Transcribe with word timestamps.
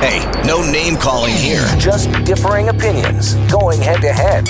Hey, 0.00 0.30
no 0.46 0.60
name 0.60 0.96
calling 0.96 1.32
here. 1.32 1.64
Just 1.78 2.12
differing 2.24 2.68
opinions 2.68 3.34
going 3.50 3.80
head 3.80 4.02
to 4.02 4.12
head. 4.12 4.46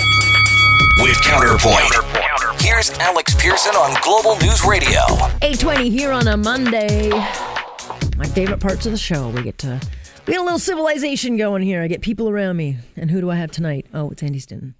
With 1.00 1.20
Counterpoint. 1.22 2.60
Here's 2.60 2.90
Alex 2.98 3.32
Pierson 3.36 3.76
on 3.76 3.96
Global 4.02 4.36
News 4.40 4.64
Radio. 4.64 5.02
820 5.42 5.88
here 5.88 6.10
on 6.10 6.26
a 6.26 6.36
Monday. 6.36 7.10
My 8.16 8.26
favorite 8.26 8.58
parts 8.58 8.86
of 8.86 8.92
the 8.92 8.98
show. 8.98 9.28
We 9.28 9.44
get 9.44 9.56
to 9.58 9.80
we 10.26 10.32
get 10.32 10.40
a 10.40 10.44
little 10.44 10.58
civilization 10.58 11.36
going 11.36 11.62
here. 11.62 11.80
I 11.80 11.86
get 11.86 12.00
people 12.00 12.28
around 12.28 12.56
me. 12.56 12.78
And 12.96 13.08
who 13.08 13.20
do 13.20 13.30
I 13.30 13.36
have 13.36 13.52
tonight? 13.52 13.86
Oh, 13.94 14.10
it's 14.10 14.24
Andy 14.24 14.40
Stinton. 14.40 14.74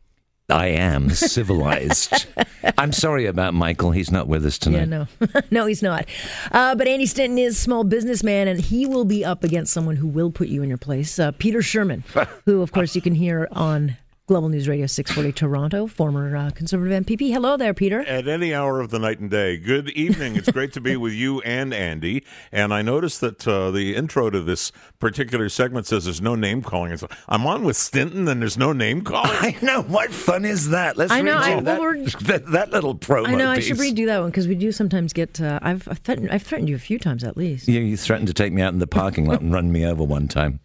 I 0.48 0.68
am 0.68 1.10
civilized. 1.10 2.26
I'm 2.78 2.92
sorry 2.92 3.26
about 3.26 3.52
Michael. 3.54 3.90
He's 3.90 4.12
not 4.12 4.28
with 4.28 4.46
us 4.46 4.58
tonight. 4.58 4.88
Yeah, 4.88 5.06
no. 5.20 5.40
no, 5.50 5.66
he's 5.66 5.82
not. 5.82 6.06
Uh, 6.52 6.74
but 6.76 6.86
Andy 6.86 7.06
Stinton 7.06 7.38
is 7.38 7.58
small 7.58 7.82
businessman, 7.82 8.46
and 8.46 8.60
he 8.60 8.86
will 8.86 9.04
be 9.04 9.24
up 9.24 9.42
against 9.42 9.72
someone 9.72 9.96
who 9.96 10.06
will 10.06 10.30
put 10.30 10.46
you 10.48 10.62
in 10.62 10.68
your 10.68 10.78
place. 10.78 11.18
Uh, 11.18 11.32
Peter 11.32 11.58
Shurman, 11.58 12.04
who, 12.44 12.62
of 12.62 12.70
course, 12.70 12.94
you 12.94 13.02
can 13.02 13.14
hear 13.14 13.48
on 13.50 13.96
Global 14.26 14.48
News 14.48 14.66
Radio 14.66 14.86
640 14.86 15.32
Toronto, 15.32 15.86
former 15.86 16.36
uh, 16.36 16.50
Conservative 16.50 17.04
MPP. 17.06 17.30
Hello 17.32 17.56
there, 17.56 17.72
Peter. 17.72 18.00
At 18.00 18.26
any 18.26 18.52
hour 18.52 18.80
of 18.80 18.90
the 18.90 18.98
night 18.98 19.20
and 19.20 19.30
day. 19.30 19.56
Good 19.56 19.90
evening. 19.90 20.34
It's 20.34 20.50
great 20.50 20.72
to 20.72 20.80
be 20.80 20.96
with 20.96 21.12
you 21.12 21.40
and 21.42 21.72
Andy. 21.72 22.24
And 22.50 22.74
I 22.74 22.82
noticed 22.82 23.20
that 23.20 23.46
uh, 23.46 23.70
the 23.70 23.94
intro 23.94 24.28
to 24.30 24.40
this 24.40 24.72
particular 24.98 25.48
segment 25.48 25.86
says 25.86 26.06
there's 26.06 26.20
no 26.20 26.34
name 26.34 26.60
calling. 26.60 26.96
So 26.96 27.06
I'm 27.28 27.46
on 27.46 27.62
with 27.62 27.76
Stinton 27.76 28.26
and 28.26 28.42
there's 28.42 28.58
no 28.58 28.72
name 28.72 29.02
calling. 29.02 29.30
I 29.30 29.56
know. 29.62 29.82
What 29.82 30.10
fun 30.10 30.44
is 30.44 30.70
that? 30.70 30.96
Let's 30.96 31.12
I 31.12 31.20
know, 31.20 31.36
redo 31.36 31.58
I- 31.58 31.60
that, 31.60 31.80
well, 31.80 31.94
that, 32.22 32.46
that 32.50 32.70
little 32.72 32.96
promo 32.96 33.28
I 33.28 33.36
know 33.36 33.48
I 33.48 33.60
should 33.60 33.76
redo 33.76 34.06
that 34.06 34.18
one 34.18 34.30
because 34.30 34.48
we 34.48 34.56
do 34.56 34.72
sometimes 34.72 35.12
get. 35.12 35.40
Uh, 35.40 35.60
I've 35.62 35.86
I've 35.86 35.98
threatened, 35.98 36.32
I've 36.32 36.42
threatened 36.42 36.68
you 36.68 36.74
a 36.74 36.80
few 36.80 36.98
times 36.98 37.22
at 37.22 37.36
least. 37.36 37.68
You, 37.68 37.78
you 37.78 37.96
threatened 37.96 38.26
to 38.26 38.34
take 38.34 38.52
me 38.52 38.60
out 38.60 38.72
in 38.72 38.80
the 38.80 38.88
parking 38.88 39.26
lot 39.26 39.40
and 39.40 39.52
run 39.52 39.70
me 39.70 39.86
over 39.86 40.02
one 40.02 40.26
time. 40.26 40.58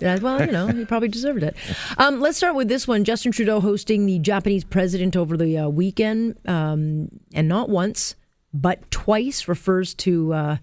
Yeah, 0.00 0.18
well, 0.18 0.44
you 0.44 0.52
know, 0.52 0.68
he 0.68 0.84
probably 0.84 1.08
deserved 1.08 1.42
it. 1.42 1.56
Um, 1.98 2.20
let's 2.20 2.36
start 2.36 2.54
with 2.54 2.68
this 2.68 2.86
one. 2.86 3.04
Justin 3.04 3.32
Trudeau 3.32 3.60
hosting 3.60 4.06
the 4.06 4.18
Japanese 4.18 4.64
president 4.64 5.16
over 5.16 5.36
the 5.36 5.56
uh, 5.58 5.68
weekend, 5.68 6.36
um, 6.46 7.08
and 7.34 7.48
not 7.48 7.68
once, 7.68 8.14
but 8.52 8.90
twice 8.90 9.48
refers 9.48 9.94
to 9.94 10.32
uh, 10.34 10.56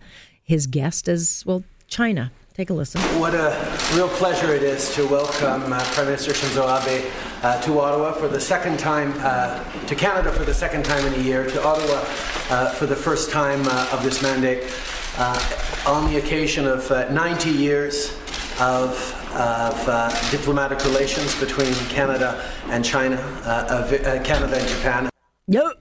his 0.43 0.67
guest 0.67 1.07
as, 1.07 1.43
well, 1.45 1.63
China. 1.88 2.31
Take 2.53 2.69
a 2.69 2.73
listen. 2.73 3.01
What 3.19 3.33
a 3.33 3.49
real 3.95 4.09
pleasure 4.09 4.53
it 4.53 4.61
is 4.61 4.93
to 4.93 5.07
welcome 5.07 5.73
uh, 5.73 5.83
Prime 5.93 6.05
Minister 6.05 6.33
Shinzo 6.33 6.63
Abe 6.63 7.11
uh, 7.41 7.59
to 7.61 7.79
Ottawa 7.79 8.13
for 8.13 8.27
the 8.27 8.39
second 8.39 8.77
time, 8.77 9.11
uh, 9.21 9.63
to 9.88 9.95
Canada 9.95 10.31
for 10.31 10.43
the 10.43 10.53
second 10.53 10.85
time 10.85 11.03
in 11.07 11.19
a 11.19 11.23
year, 11.23 11.49
to 11.49 11.63
Ottawa 11.63 12.05
uh, 12.51 12.69
for 12.73 12.85
the 12.85 12.95
first 12.95 13.31
time 13.31 13.67
uh, 13.67 13.89
of 13.91 14.03
this 14.03 14.21
mandate, 14.21 14.71
uh, 15.17 15.55
on 15.88 16.11
the 16.11 16.19
occasion 16.19 16.67
of 16.67 16.89
uh, 16.91 17.11
90 17.11 17.49
years 17.49 18.16
of, 18.59 18.91
of 19.35 19.89
uh, 19.89 20.31
diplomatic 20.31 20.83
relations 20.85 21.37
between 21.39 21.73
Canada 21.89 22.43
and 22.67 22.83
China, 22.83 23.15
uh, 23.45 23.49
uh, 23.49 24.23
Canada 24.23 24.57
and 24.57 24.67
Japan. 24.67 25.09
Yo, 25.47 25.71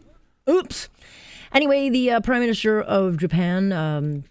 oops. 0.49 0.89
Anyway, 1.53 1.89
the 1.89 2.11
uh, 2.11 2.21
Prime 2.21 2.41
Minister 2.41 2.81
of 2.81 3.19
Japan 3.19 3.73
um, 3.73 4.25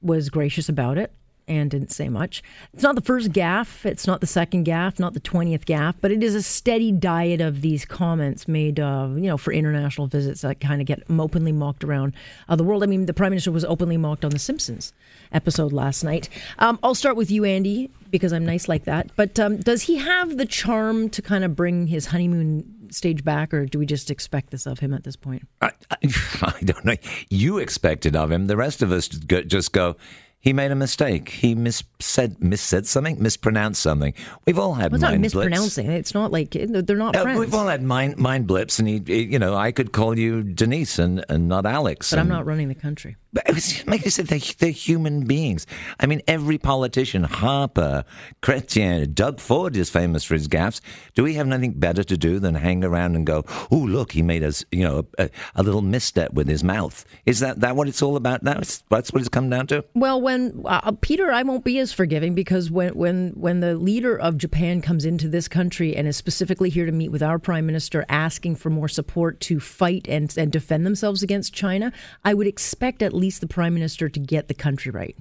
was 0.00 0.30
gracious 0.30 0.68
about 0.68 0.98
it 0.98 1.12
and 1.50 1.70
didn't 1.70 1.90
say 1.90 2.08
much. 2.08 2.42
It's 2.72 2.82
not 2.82 2.94
the 2.94 3.00
first 3.00 3.32
gaffe, 3.32 3.84
it's 3.84 4.06
not 4.06 4.20
the 4.20 4.26
second 4.26 4.66
gaffe, 4.66 5.00
not 5.00 5.14
the 5.14 5.20
20th 5.20 5.64
gaffe, 5.64 5.96
but 6.00 6.12
it 6.12 6.22
is 6.22 6.36
a 6.36 6.42
steady 6.42 6.92
diet 6.92 7.40
of 7.40 7.60
these 7.60 7.84
comments 7.84 8.46
made, 8.46 8.78
uh, 8.78 9.08
you 9.14 9.22
know, 9.22 9.36
for 9.36 9.52
international 9.52 10.06
visits 10.06 10.42
that 10.42 10.60
kind 10.60 10.80
of 10.80 10.86
get 10.86 11.02
openly 11.10 11.50
mocked 11.50 11.82
around 11.82 12.14
uh, 12.48 12.54
the 12.54 12.62
world. 12.62 12.84
I 12.84 12.86
mean, 12.86 13.06
the 13.06 13.12
Prime 13.12 13.30
Minister 13.30 13.50
was 13.50 13.64
openly 13.64 13.96
mocked 13.96 14.24
on 14.24 14.30
The 14.30 14.38
Simpsons 14.38 14.92
episode 15.32 15.72
last 15.72 16.04
night. 16.04 16.28
Um, 16.60 16.78
I'll 16.84 16.94
start 16.94 17.16
with 17.16 17.30
you, 17.32 17.44
Andy, 17.44 17.90
because 18.10 18.32
I'm 18.32 18.46
nice 18.46 18.68
like 18.68 18.84
that. 18.84 19.10
But 19.16 19.38
um, 19.40 19.56
does 19.56 19.82
he 19.82 19.96
have 19.96 20.36
the 20.36 20.46
charm 20.46 21.10
to 21.10 21.20
kind 21.20 21.42
of 21.42 21.56
bring 21.56 21.88
his 21.88 22.06
honeymoon 22.06 22.92
stage 22.92 23.24
back, 23.24 23.52
or 23.52 23.66
do 23.66 23.78
we 23.78 23.86
just 23.86 24.10
expect 24.10 24.50
this 24.50 24.66
of 24.66 24.78
him 24.78 24.94
at 24.94 25.02
this 25.02 25.16
point? 25.16 25.48
I, 25.60 25.70
I, 25.90 25.96
I 26.42 26.60
don't 26.62 26.84
know. 26.84 26.96
You 27.28 27.58
expect 27.58 28.06
it 28.06 28.14
of 28.14 28.30
him. 28.30 28.46
The 28.46 28.56
rest 28.56 28.82
of 28.82 28.92
us 28.92 29.08
just 29.08 29.72
go. 29.72 29.96
He 30.42 30.54
made 30.54 30.70
a 30.70 30.74
mistake. 30.74 31.28
He 31.28 31.54
mis 31.54 31.82
said 31.98 32.38
missaid 32.40 32.86
something, 32.86 33.22
mispronounced 33.22 33.82
something. 33.82 34.14
We've 34.46 34.58
all 34.58 34.72
had 34.72 34.90
Well, 34.90 34.96
it's 34.96 35.02
not 35.02 35.10
mind 35.10 35.20
blips. 35.20 35.34
mispronouncing. 35.34 35.90
It's 35.90 36.14
not 36.14 36.32
like 36.32 36.52
they're 36.52 36.96
not 36.96 37.14
friends. 37.14 37.38
we've 37.38 37.52
all 37.54 37.66
had 37.68 37.82
mind 37.82 38.16
mind 38.16 38.46
blips, 38.46 38.78
and 38.78 38.88
he, 38.88 39.02
he- 39.06 39.24
you 39.24 39.38
know, 39.38 39.54
I 39.54 39.70
could 39.70 39.92
call 39.92 40.18
you 40.18 40.42
Denise 40.42 40.98
and, 40.98 41.22
and 41.28 41.46
not 41.46 41.66
Alex. 41.66 42.08
but 42.10 42.18
I'm 42.18 42.28
not 42.28 42.46
running 42.46 42.68
the 42.68 42.74
country. 42.74 43.16
But 43.32 43.48
it 43.48 43.54
was, 43.54 43.86
like 43.86 44.04
I 44.04 44.08
said, 44.08 44.26
they're, 44.26 44.40
they're 44.58 44.70
human 44.70 45.24
beings. 45.24 45.66
I 46.00 46.06
mean, 46.06 46.20
every 46.26 46.58
politician, 46.58 47.22
Harper, 47.24 48.04
Chrétien, 48.42 49.14
Doug 49.14 49.38
Ford 49.38 49.76
is 49.76 49.88
famous 49.88 50.24
for 50.24 50.34
his 50.34 50.48
gaffes. 50.48 50.80
Do 51.14 51.22
we 51.22 51.34
have 51.34 51.46
nothing 51.46 51.72
better 51.72 52.02
to 52.02 52.16
do 52.16 52.40
than 52.40 52.56
hang 52.56 52.84
around 52.84 53.14
and 53.14 53.24
go, 53.26 53.44
"Oh, 53.70 53.76
look, 53.76 54.12
he 54.12 54.22
made 54.22 54.42
us, 54.42 54.64
you 54.72 54.82
know, 54.82 55.06
a, 55.18 55.30
a 55.54 55.62
little 55.62 55.82
misstep 55.82 56.32
with 56.32 56.48
his 56.48 56.64
mouth"? 56.64 57.04
Is 57.24 57.40
that 57.40 57.60
that 57.60 57.76
what 57.76 57.86
it's 57.86 58.02
all 58.02 58.16
about 58.16 58.42
now? 58.42 58.58
It's, 58.58 58.82
that's 58.90 59.12
what 59.12 59.20
it's 59.20 59.28
come 59.28 59.48
down 59.48 59.68
to. 59.68 59.84
Well, 59.94 60.20
when 60.20 60.62
uh, 60.64 60.92
Peter, 61.00 61.30
I 61.30 61.42
won't 61.42 61.64
be 61.64 61.78
as 61.78 61.92
forgiving 61.92 62.34
because 62.34 62.70
when 62.70 62.94
when 62.94 63.30
when 63.30 63.60
the 63.60 63.76
leader 63.76 64.18
of 64.18 64.38
Japan 64.38 64.82
comes 64.82 65.04
into 65.04 65.28
this 65.28 65.46
country 65.46 65.94
and 65.94 66.08
is 66.08 66.16
specifically 66.16 66.70
here 66.70 66.86
to 66.86 66.92
meet 66.92 67.10
with 67.10 67.22
our 67.22 67.38
prime 67.38 67.66
minister, 67.66 68.04
asking 68.08 68.56
for 68.56 68.70
more 68.70 68.88
support 68.88 69.38
to 69.40 69.60
fight 69.60 70.06
and 70.08 70.36
and 70.36 70.50
defend 70.50 70.84
themselves 70.84 71.22
against 71.22 71.54
China, 71.54 71.92
I 72.24 72.34
would 72.34 72.48
expect 72.48 73.02
at 73.02 73.12
least 73.20 73.40
the 73.40 73.46
prime 73.46 73.74
minister 73.74 74.08
to 74.08 74.20
get 74.20 74.48
the 74.48 74.54
country 74.54 74.90
right. 74.90 75.16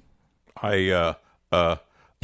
I 0.62 0.90
uh 0.90 1.14
uh 1.52 1.76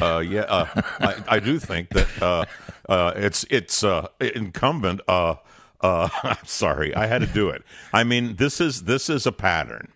uh 0.02 0.20
yeah 0.20 0.42
uh, 0.42 0.82
I, 1.00 1.24
I 1.28 1.40
do 1.40 1.60
think 1.60 1.90
that 1.90 2.22
uh 2.22 2.46
uh 2.90 3.14
it's 3.16 3.46
it's 3.50 3.84
uh 3.84 4.08
incumbent 4.20 5.02
uh 5.08 5.36
uh 5.82 6.10
I'm 6.24 6.46
sorry 6.46 6.96
I 6.96 7.08
had 7.08 7.22
to 7.22 7.28
do 7.28 7.50
it. 7.50 7.64
I 7.94 8.04
mean 8.04 8.36
this 8.36 8.60
is 8.60 8.84
this 8.84 9.10
is 9.10 9.26
a 9.26 9.32
pattern. 9.32 9.92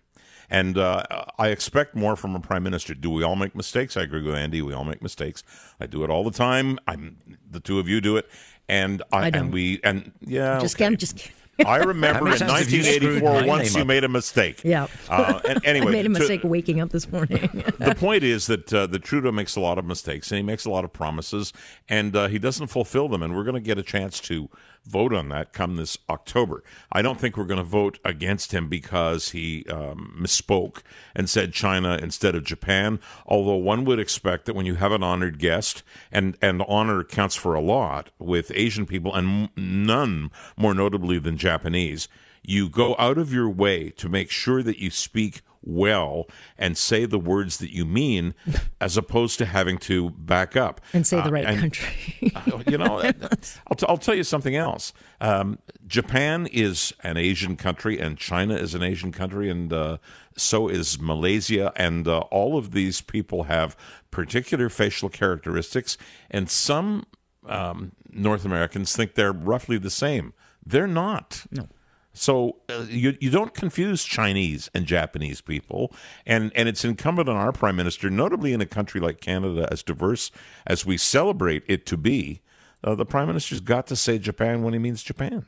And 0.52 0.76
uh, 0.76 1.04
I 1.38 1.50
expect 1.50 1.94
more 1.94 2.16
from 2.16 2.34
a 2.34 2.40
prime 2.40 2.64
minister. 2.64 2.92
Do 2.92 3.08
we 3.08 3.22
all 3.22 3.36
make 3.36 3.54
mistakes? 3.54 3.96
I 3.96 4.02
agree 4.02 4.20
with 4.20 4.34
Andy. 4.34 4.62
We 4.62 4.74
all 4.74 4.82
make 4.82 5.00
mistakes. 5.00 5.44
I 5.78 5.86
do 5.86 6.02
it 6.02 6.10
all 6.10 6.24
the 6.24 6.32
time. 6.32 6.76
I'm 6.88 7.18
the 7.48 7.60
two 7.60 7.78
of 7.78 7.88
you 7.88 8.00
do 8.00 8.16
it, 8.16 8.28
and 8.68 9.00
I, 9.12 9.26
I 9.26 9.30
and 9.32 9.52
we 9.52 9.78
and 9.84 10.10
yeah. 10.20 10.58
Just 10.58 10.74
okay. 10.74 10.86
I'm 10.86 10.96
just 10.96 11.16
kidding. 11.16 11.36
I 11.64 11.78
remember 11.78 12.30
in 12.30 12.38
times 12.38 12.52
have 12.52 12.70
you 12.70 12.82
screwed 12.82 13.22
1984, 13.22 13.46
once 13.46 13.74
you 13.74 13.84
made 13.84 14.04
a 14.04 14.08
mistake. 14.08 14.62
Yeah. 14.64 14.86
Uh, 15.08 15.40
and 15.48 15.60
anyway, 15.64 15.88
I 15.88 15.90
made 15.90 16.06
a 16.06 16.08
to- 16.08 16.18
mistake 16.18 16.40
waking 16.44 16.80
up 16.80 16.90
this 16.90 17.10
morning. 17.10 17.40
the 17.78 17.94
point 17.98 18.22
is 18.24 18.46
that 18.46 18.72
uh, 18.72 18.86
the 18.86 18.98
Trudeau 18.98 19.32
makes 19.32 19.56
a 19.56 19.60
lot 19.60 19.78
of 19.78 19.84
mistakes 19.84 20.30
and 20.30 20.38
he 20.38 20.42
makes 20.42 20.64
a 20.64 20.70
lot 20.70 20.84
of 20.84 20.92
promises 20.92 21.52
and 21.88 22.14
uh, 22.16 22.28
he 22.28 22.38
doesn't 22.38 22.68
fulfill 22.68 23.08
them. 23.08 23.22
And 23.22 23.36
we're 23.36 23.44
going 23.44 23.54
to 23.54 23.60
get 23.60 23.78
a 23.78 23.82
chance 23.82 24.20
to 24.20 24.48
vote 24.86 25.12
on 25.12 25.28
that 25.28 25.52
come 25.52 25.76
this 25.76 25.98
October. 26.08 26.64
I 26.90 27.02
don't 27.02 27.20
think 27.20 27.36
we're 27.36 27.44
going 27.44 27.58
to 27.58 27.64
vote 27.64 27.98
against 28.04 28.52
him 28.52 28.68
because 28.68 29.30
he 29.30 29.64
um, 29.70 30.16
misspoke 30.18 30.82
and 31.14 31.28
said 31.28 31.52
China 31.52 31.98
instead 32.00 32.34
of 32.34 32.44
Japan. 32.44 32.98
Although 33.26 33.56
one 33.56 33.84
would 33.84 33.98
expect 34.00 34.46
that 34.46 34.54
when 34.54 34.66
you 34.66 34.76
have 34.76 34.92
an 34.92 35.02
honored 35.02 35.38
guest, 35.38 35.82
and 36.10 36.36
and 36.40 36.62
honor 36.66 37.04
counts 37.04 37.36
for 37.36 37.54
a 37.54 37.60
lot 37.60 38.10
with 38.18 38.50
Asian 38.54 38.86
people, 38.86 39.14
and 39.14 39.50
none 39.56 40.30
more 40.56 40.74
notably 40.74 41.18
than 41.18 41.36
Japanese. 41.40 42.08
You 42.42 42.68
go 42.68 42.94
out 42.98 43.18
of 43.18 43.32
your 43.32 43.48
way 43.50 43.90
to 43.90 44.08
make 44.08 44.30
sure 44.30 44.62
that 44.62 44.78
you 44.78 44.90
speak 44.90 45.42
well 45.62 46.26
and 46.56 46.78
say 46.78 47.04
the 47.04 47.18
words 47.18 47.58
that 47.58 47.70
you 47.70 47.84
mean 47.84 48.34
as 48.80 48.96
opposed 48.96 49.36
to 49.38 49.44
having 49.44 49.76
to 49.76 50.08
back 50.10 50.56
up 50.56 50.80
and 50.94 51.06
say 51.06 51.16
the 51.18 51.24
Uh, 51.24 51.30
right 51.30 51.44
and- 51.44 51.60
country. 51.60 52.32
you 52.66 52.78
know 52.78 52.98
I'll, 53.66 53.76
t- 53.76 53.86
I'll 53.86 53.98
tell 53.98 54.14
you 54.14 54.24
something 54.24 54.56
else 54.56 54.94
um, 55.20 55.58
japan 55.86 56.46
is 56.50 56.94
an 57.02 57.18
asian 57.18 57.56
country 57.58 57.98
and 58.00 58.16
china 58.16 58.54
is 58.54 58.74
an 58.74 58.82
asian 58.82 59.12
country 59.12 59.50
and 59.50 59.70
uh, 59.70 59.98
so 60.34 60.66
is 60.68 60.98
malaysia 60.98 61.74
and 61.76 62.08
uh, 62.08 62.20
all 62.30 62.56
of 62.56 62.70
these 62.70 63.02
people 63.02 63.42
have 63.42 63.76
particular 64.10 64.70
facial 64.70 65.10
characteristics 65.10 65.98
and 66.30 66.48
some 66.48 67.04
um, 67.46 67.92
north 68.10 68.46
americans 68.46 68.96
think 68.96 69.14
they're 69.14 69.30
roughly 69.30 69.76
the 69.76 69.90
same 69.90 70.32
they're 70.64 70.86
not 70.86 71.44
no 71.50 71.66
so 72.12 72.56
uh, 72.68 72.86
you 72.88 73.16
you 73.20 73.30
don't 73.30 73.54
confuse 73.54 74.04
Chinese 74.04 74.68
and 74.74 74.84
Japanese 74.84 75.40
people, 75.40 75.92
and 76.26 76.50
and 76.56 76.68
it's 76.68 76.84
incumbent 76.84 77.28
on 77.28 77.36
our 77.36 77.52
prime 77.52 77.76
minister, 77.76 78.10
notably 78.10 78.52
in 78.52 78.60
a 78.60 78.66
country 78.66 79.00
like 79.00 79.20
Canada, 79.20 79.68
as 79.70 79.82
diverse 79.82 80.30
as 80.66 80.84
we 80.84 80.96
celebrate 80.96 81.62
it 81.68 81.86
to 81.86 81.96
be. 81.96 82.40
Uh, 82.82 82.94
the 82.94 83.06
prime 83.06 83.28
minister's 83.28 83.60
got 83.60 83.86
to 83.86 83.96
say 83.96 84.18
Japan 84.18 84.62
when 84.62 84.72
he 84.72 84.78
means 84.78 85.02
Japan. 85.02 85.46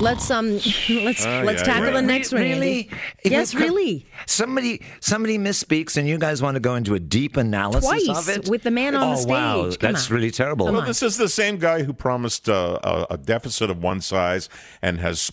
Let's 0.00 0.30
um 0.30 0.52
let's 0.88 1.24
Oh, 1.26 1.42
let's 1.44 1.60
yeah, 1.60 1.64
tackle 1.64 1.86
yeah. 1.86 1.92
the 1.92 2.02
next 2.02 2.32
one. 2.32 2.42
Really? 2.42 2.88
Andy. 2.90 2.98
Yes, 3.24 3.54
it 3.54 3.58
really. 3.60 4.06
Somebody 4.26 4.82
somebody 5.00 5.38
misspeaks, 5.38 5.96
and 5.96 6.08
you 6.08 6.18
guys 6.18 6.42
want 6.42 6.54
to 6.56 6.60
go 6.60 6.74
into 6.76 6.94
a 6.94 7.00
deep 7.00 7.36
analysis 7.36 7.84
Twice 7.84 8.08
of 8.08 8.28
it 8.28 8.48
with 8.48 8.62
the 8.62 8.70
man 8.70 8.94
on 8.94 9.16
oh, 9.16 9.20
the 9.20 9.28
Wow, 9.28 9.62
stage. 9.70 9.80
Come 9.80 9.92
that's 9.92 10.08
on. 10.10 10.14
really 10.16 10.30
terrible. 10.30 10.66
Come 10.66 10.74
Well, 10.74 10.82
on. 10.82 10.88
this 10.88 11.02
is 11.02 11.16
the 11.16 11.28
same 11.28 11.58
guy 11.58 11.82
who 11.82 11.92
promised 11.92 12.48
uh, 12.48 12.78
a, 12.82 13.06
a 13.14 13.16
deficit 13.18 13.70
of 13.70 13.82
one 13.82 14.00
size 14.00 14.48
and 14.82 14.98
has 15.00 15.30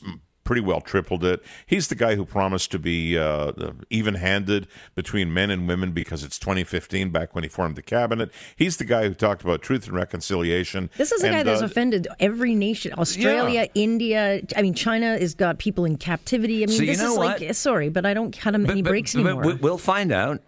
pretty 0.48 0.62
well 0.62 0.80
tripled 0.80 1.26
it. 1.26 1.44
He's 1.66 1.90
the 1.90 1.96
guy 1.96 2.16
who 2.16 2.24
promised 2.26 2.72
to 2.72 2.80
be 2.80 3.18
uh, 3.18 3.52
even-handed 3.90 4.66
between 4.96 5.34
men 5.34 5.52
and 5.52 5.68
women 5.68 5.92
because 5.92 6.24
it's 6.24 6.40
2015, 6.40 7.10
back 7.10 7.36
when 7.36 7.44
he 7.44 7.50
formed 7.50 7.76
the 7.76 7.82
cabinet. 7.82 8.32
He's 8.56 8.78
the 8.78 8.86
guy 8.86 9.10
who 9.10 9.14
talked 9.14 9.42
about 9.44 9.62
truth 9.62 9.88
and 9.88 9.96
reconciliation. 9.96 10.90
This 10.96 11.12
is 11.12 11.22
a 11.22 11.30
guy 11.30 11.40
And, 11.40 11.48
that's 11.50 11.62
uh, 11.62 11.66
offended 11.66 12.08
every 12.22 12.56
nation. 12.56 12.94
Australia, 12.98 13.68
India. 13.76 14.42
I 14.56 14.62
mean, 14.62 14.74
China 14.74 15.18
has 15.20 15.36
got 15.36 15.60
people 15.60 15.84
in 15.84 15.98
captivity. 15.98 16.64
I 16.64 16.68
mean, 16.68 16.78
So 16.78 16.84
you 16.84 16.92
this 16.94 17.00
know 17.02 17.12
is 17.12 17.18
what? 17.18 17.42
like 17.42 17.54
sorry, 17.54 17.90
but 17.90 18.06
I 18.06 18.14
don't 18.14 18.32
cut 18.32 18.56
him 18.56 18.70
any 18.70 18.82
breaks 18.82 19.14
but 19.14 19.26
anymore. 19.26 19.44
we- 19.44 19.54
We'll 19.56 19.78
find 19.78 20.14
out 20.14 20.42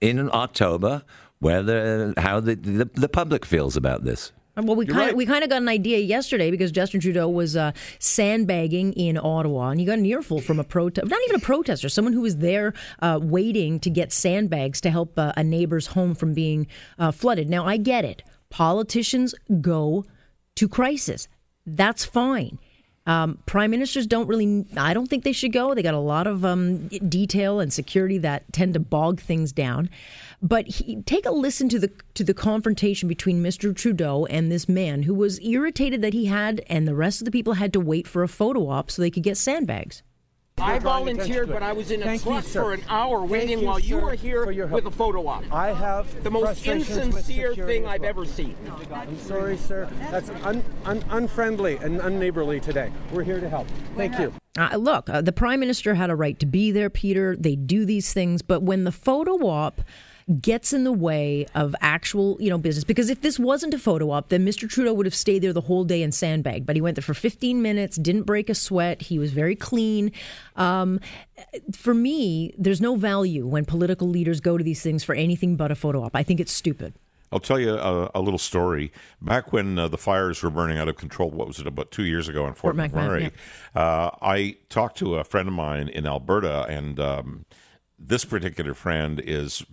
in 0.00 0.28
October 0.32 1.04
whether 1.38 2.12
how 2.16 2.40
the, 2.40 2.56
the 2.56 2.90
the 2.94 3.08
public 3.08 3.44
feels 3.44 3.76
about 3.76 4.02
this. 4.04 4.32
Well, 4.56 4.74
we 4.74 4.86
kind 4.86 5.00
of 5.00 5.06
right. 5.08 5.16
we 5.16 5.26
kind 5.26 5.44
of 5.44 5.50
got 5.50 5.60
an 5.60 5.68
idea 5.68 5.98
yesterday 5.98 6.50
because 6.50 6.72
Justin 6.72 6.98
Trudeau 6.98 7.28
was 7.28 7.56
uh, 7.56 7.72
sandbagging 7.98 8.94
in 8.94 9.18
Ottawa, 9.18 9.68
and 9.68 9.78
he 9.78 9.84
got 9.84 9.98
an 9.98 10.06
earful 10.06 10.40
from 10.40 10.58
a 10.58 10.64
protest, 10.64 11.08
not 11.08 11.20
even 11.24 11.36
a 11.36 11.44
protester, 11.44 11.90
someone 11.90 12.14
who 12.14 12.22
was 12.22 12.38
there 12.38 12.72
uh, 13.02 13.18
waiting 13.22 13.78
to 13.80 13.90
get 13.90 14.12
sandbags 14.12 14.80
to 14.80 14.90
help 14.90 15.18
uh, 15.18 15.32
a 15.36 15.44
neighbor's 15.44 15.88
home 15.88 16.14
from 16.14 16.32
being 16.32 16.66
uh, 16.98 17.10
flooded. 17.10 17.50
Now, 17.50 17.66
I 17.66 17.76
get 17.76 18.06
it. 18.06 18.22
Politicians 18.48 19.34
go 19.60 20.06
to 20.54 20.68
crisis. 20.68 21.28
That's 21.66 22.06
fine. 22.06 22.58
Um, 23.06 23.38
prime 23.46 23.70
ministers 23.70 24.06
don't 24.06 24.26
really. 24.26 24.66
I 24.76 24.92
don't 24.92 25.06
think 25.06 25.22
they 25.22 25.32
should 25.32 25.52
go. 25.52 25.74
They 25.74 25.82
got 25.82 25.94
a 25.94 25.98
lot 25.98 26.26
of 26.26 26.44
um, 26.44 26.88
detail 26.88 27.60
and 27.60 27.72
security 27.72 28.18
that 28.18 28.52
tend 28.52 28.74
to 28.74 28.80
bog 28.80 29.20
things 29.20 29.52
down. 29.52 29.88
But 30.42 30.66
he, 30.66 31.02
take 31.02 31.24
a 31.24 31.30
listen 31.30 31.68
to 31.70 31.78
the 31.78 31.90
to 32.14 32.24
the 32.24 32.34
confrontation 32.34 33.08
between 33.08 33.42
Mr. 33.42 33.74
Trudeau 33.74 34.26
and 34.26 34.50
this 34.50 34.68
man 34.68 35.04
who 35.04 35.14
was 35.14 35.40
irritated 35.40 36.02
that 36.02 36.14
he 36.14 36.26
had 36.26 36.62
and 36.66 36.86
the 36.86 36.94
rest 36.94 37.20
of 37.20 37.24
the 37.24 37.30
people 37.30 37.54
had 37.54 37.72
to 37.72 37.80
wait 37.80 38.08
for 38.08 38.22
a 38.22 38.28
photo 38.28 38.68
op 38.68 38.90
so 38.90 39.00
they 39.00 39.10
could 39.10 39.22
get 39.22 39.36
sandbags. 39.36 40.02
I 40.58 40.78
volunteered, 40.78 41.48
to 41.48 41.52
but 41.52 41.62
I 41.62 41.74
was 41.74 41.90
in 41.90 42.00
a 42.00 42.06
Thank 42.06 42.22
truck 42.22 42.44
sir. 42.44 42.62
for 42.62 42.72
an 42.72 42.82
hour 42.88 43.18
Thank 43.20 43.30
waiting 43.30 43.58
you, 43.60 43.66
while 43.66 43.78
you 43.78 43.98
were 43.98 44.14
here 44.14 44.42
for 44.42 44.52
your 44.52 44.66
with 44.66 44.86
a 44.86 44.90
photo 44.90 45.26
op. 45.26 45.44
I 45.52 45.74
have 45.74 46.22
the 46.24 46.30
most 46.30 46.66
insincere 46.66 47.54
thing 47.54 47.84
as 47.84 47.90
I've 47.90 48.04
ever 48.04 48.24
seen. 48.24 48.56
I'm 48.90 49.18
sorry, 49.18 49.58
sir. 49.58 49.86
That's 50.10 50.30
un, 50.44 50.64
un, 50.86 51.04
unfriendly 51.10 51.76
and 51.76 52.00
unneighborly 52.00 52.60
today. 52.60 52.90
We're 53.12 53.22
here 53.22 53.38
to 53.38 53.50
help. 53.50 53.66
Thank 53.96 54.18
you. 54.18 54.32
Uh, 54.56 54.76
look, 54.76 55.10
uh, 55.10 55.20
the 55.20 55.32
prime 55.32 55.60
minister 55.60 55.92
had 55.92 56.08
a 56.08 56.16
right 56.16 56.38
to 56.38 56.46
be 56.46 56.70
there, 56.70 56.88
Peter. 56.88 57.36
They 57.36 57.54
do 57.54 57.84
these 57.84 58.14
things, 58.14 58.40
but 58.40 58.62
when 58.62 58.84
the 58.84 58.92
photo 58.92 59.34
op 59.46 59.82
gets 60.40 60.72
in 60.72 60.82
the 60.82 60.92
way 60.92 61.46
of 61.54 61.74
actual, 61.80 62.36
you 62.40 62.50
know, 62.50 62.58
business, 62.58 62.82
because 62.84 63.10
if 63.10 63.20
this 63.20 63.38
wasn't 63.38 63.72
a 63.72 63.78
photo 63.78 64.10
op, 64.10 64.28
then 64.28 64.44
Mr. 64.44 64.68
Trudeau 64.68 64.92
would 64.92 65.06
have 65.06 65.14
stayed 65.14 65.40
there 65.40 65.52
the 65.52 65.60
whole 65.60 65.84
day 65.84 66.02
and 66.02 66.12
sandbagged. 66.12 66.66
But 66.66 66.74
he 66.74 66.82
went 66.82 66.96
there 66.96 67.02
for 67.02 67.14
15 67.14 67.62
minutes, 67.62 67.96
didn't 67.96 68.24
break 68.24 68.50
a 68.50 68.54
sweat. 68.54 69.02
He 69.02 69.18
was 69.18 69.32
very 69.32 69.54
clean. 69.54 70.10
Um, 70.56 71.00
for 71.72 71.94
me, 71.94 72.54
there's 72.58 72.80
no 72.80 72.96
value 72.96 73.46
when 73.46 73.64
political 73.64 74.08
leaders 74.08 74.40
go 74.40 74.58
to 74.58 74.64
these 74.64 74.82
things 74.82 75.04
for 75.04 75.14
anything 75.14 75.56
but 75.56 75.70
a 75.70 75.76
photo 75.76 76.02
op. 76.02 76.16
I 76.16 76.24
think 76.24 76.40
it's 76.40 76.52
stupid. 76.52 76.94
I'll 77.30 77.40
tell 77.40 77.58
you 77.58 77.74
a, 77.74 78.10
a 78.14 78.20
little 78.20 78.38
story. 78.38 78.92
Back 79.20 79.52
when 79.52 79.78
uh, 79.78 79.88
the 79.88 79.98
fires 79.98 80.42
were 80.42 80.50
burning 80.50 80.78
out 80.78 80.88
of 80.88 80.96
control, 80.96 81.30
what 81.30 81.46
was 81.46 81.58
it, 81.58 81.66
about 81.66 81.90
two 81.90 82.04
years 82.04 82.28
ago 82.28 82.46
in 82.46 82.54
Fort, 82.54 82.76
Fort 82.76 82.92
McMurray, 82.92 83.30
McMurray, 83.30 83.32
uh, 83.74 84.10
I 84.22 84.56
talked 84.68 84.98
to 84.98 85.16
a 85.16 85.24
friend 85.24 85.48
of 85.48 85.54
mine 85.54 85.88
in 85.88 86.06
Alberta, 86.06 86.66
and 86.68 86.98
um, 87.00 87.44
this 87.98 88.24
particular 88.24 88.74
friend 88.74 89.20
is 89.24 89.64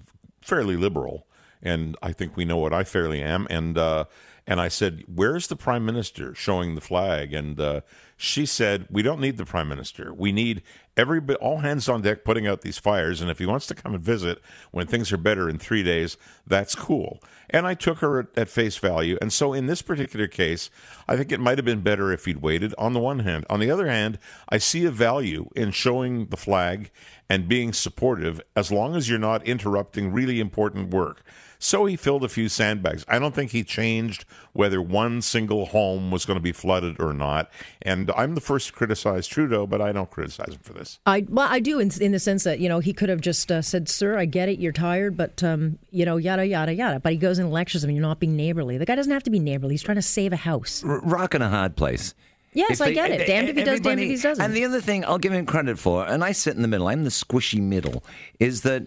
fairly 0.43 0.75
liberal, 0.75 1.25
and 1.61 1.95
I 2.01 2.11
think 2.11 2.35
we 2.35 2.45
know 2.45 2.57
what 2.57 2.73
I 2.73 2.83
fairly 2.83 3.21
am. 3.21 3.47
And 3.49 3.77
uh, 3.77 4.05
and 4.45 4.59
I 4.59 4.67
said, 4.67 5.03
"Where's 5.07 5.47
the 5.47 5.55
prime 5.55 5.85
minister 5.85 6.35
showing 6.35 6.75
the 6.75 6.81
flag?" 6.81 7.33
And 7.33 7.59
uh, 7.59 7.81
she 8.23 8.45
said, 8.45 8.87
"We 8.89 9.01
don't 9.01 9.19
need 9.19 9.35
the 9.35 9.45
prime 9.45 9.67
minister. 9.67 10.13
We 10.13 10.31
need 10.31 10.63
every 10.95 11.19
all 11.35 11.57
hands 11.57 11.89
on 11.89 12.01
deck 12.01 12.23
putting 12.23 12.47
out 12.47 12.61
these 12.61 12.77
fires. 12.77 13.19
And 13.19 13.29
if 13.29 13.39
he 13.39 13.45
wants 13.45 13.67
to 13.67 13.75
come 13.75 13.93
and 13.93 14.01
visit 14.01 14.41
when 14.71 14.87
things 14.87 15.11
are 15.11 15.17
better 15.17 15.49
in 15.49 15.57
three 15.57 15.83
days, 15.83 16.15
that's 16.47 16.73
cool." 16.73 17.21
And 17.49 17.67
I 17.67 17.73
took 17.73 17.99
her 17.99 18.29
at, 18.37 18.49
face 18.49 18.77
value. 18.77 19.17
And 19.21 19.31
so 19.33 19.53
in 19.53 19.67
this 19.67 19.81
particular 19.81 20.27
case, 20.27 20.69
I 21.07 21.17
think 21.17 21.31
it 21.31 21.39
might 21.39 21.57
have 21.57 21.65
been 21.65 21.81
better 21.81 22.13
if 22.13 22.25
he'd 22.25 22.41
waited. 22.41 22.73
On 22.77 22.93
the 22.93 22.99
one 22.99 23.19
hand, 23.19 23.45
on 23.49 23.59
the 23.59 23.69
other 23.69 23.87
hand, 23.87 24.17
I 24.47 24.57
see 24.57 24.85
a 24.85 24.91
value 24.91 25.49
in 25.55 25.71
showing 25.71 26.27
the 26.27 26.37
flag 26.37 26.91
and 27.29 27.49
being 27.49 27.73
supportive 27.73 28.41
as 28.55 28.71
long 28.71 28.95
as 28.95 29.09
you're 29.09 29.19
not 29.19 29.45
interrupting 29.45 30.13
really 30.13 30.39
important 30.39 30.91
work. 30.91 31.23
So 31.59 31.85
he 31.85 31.95
filled 31.95 32.25
a 32.25 32.29
few 32.29 32.49
sandbags. 32.49 33.05
I 33.07 33.19
don't 33.19 33.33
think 33.33 33.51
he 33.51 33.63
changed 33.63 34.25
whether 34.51 34.81
one 34.81 35.21
single 35.21 35.67
home 35.67 36.11
was 36.11 36.25
going 36.25 36.35
to 36.35 36.43
be 36.43 36.51
flooded 36.51 36.99
or 36.99 37.13
not. 37.13 37.49
And 37.81 38.11
I'm 38.15 38.35
the 38.35 38.41
first 38.41 38.67
to 38.67 38.73
criticize 38.73 39.27
Trudeau, 39.27 39.65
but 39.67 39.81
I 39.81 39.91
don't 39.91 40.09
criticize 40.09 40.49
him 40.53 40.59
for 40.61 40.73
this. 40.73 40.99
I 41.05 41.25
well, 41.29 41.47
I 41.49 41.59
do 41.59 41.79
in, 41.79 41.91
in 42.01 42.11
the 42.11 42.19
sense 42.19 42.43
that 42.43 42.59
you 42.59 42.69
know 42.69 42.79
he 42.79 42.93
could 42.93 43.09
have 43.09 43.21
just 43.21 43.51
uh, 43.51 43.61
said, 43.61 43.89
"Sir, 43.89 44.17
I 44.17 44.25
get 44.25 44.49
it, 44.49 44.59
you're 44.59 44.71
tired, 44.71 45.15
but 45.17 45.43
um, 45.43 45.77
you 45.91 46.05
know, 46.05 46.17
yada 46.17 46.45
yada 46.45 46.73
yada." 46.73 46.99
But 46.99 47.11
he 47.13 47.17
goes 47.17 47.39
and 47.39 47.51
lectures 47.51 47.83
him, 47.83 47.91
"You're 47.91 48.01
not 48.01 48.19
being 48.19 48.35
neighborly." 48.35 48.77
The 48.77 48.85
guy 48.85 48.95
doesn't 48.95 49.11
have 49.11 49.23
to 49.23 49.29
be 49.31 49.39
neighborly. 49.39 49.73
He's 49.73 49.83
trying 49.83 49.95
to 49.95 50.01
save 50.01 50.33
a 50.33 50.37
house. 50.37 50.83
R- 50.83 50.99
rock 51.01 51.35
in 51.35 51.41
a 51.41 51.49
hard 51.49 51.75
place. 51.75 52.13
Yes, 52.55 52.71
If 52.73 52.81
I 52.81 52.85
they- 52.89 52.93
get 52.93 53.09
it. 53.11 53.25
Damned 53.25 53.49
if 53.49 53.55
he 53.57 53.63
does, 53.63 53.79
damned 53.79 53.99
if 53.99 54.09
he 54.09 54.15
doesn't. 54.17 54.43
And 54.45 54.53
the 54.53 54.63
other 54.65 54.79
thing 54.79 55.03
I'll 55.05 55.17
give 55.17 55.33
him 55.33 55.45
credit 55.47 55.79
for, 55.79 56.05
and 56.05 56.23
I 56.23 56.33
sit 56.33 56.55
in 56.55 56.61
the 56.61 56.67
middle, 56.67 56.87
I'm 56.87 57.03
the 57.03 57.09
squishy 57.09 57.59
middle, 57.59 58.03
is 58.39 58.61
that 58.61 58.85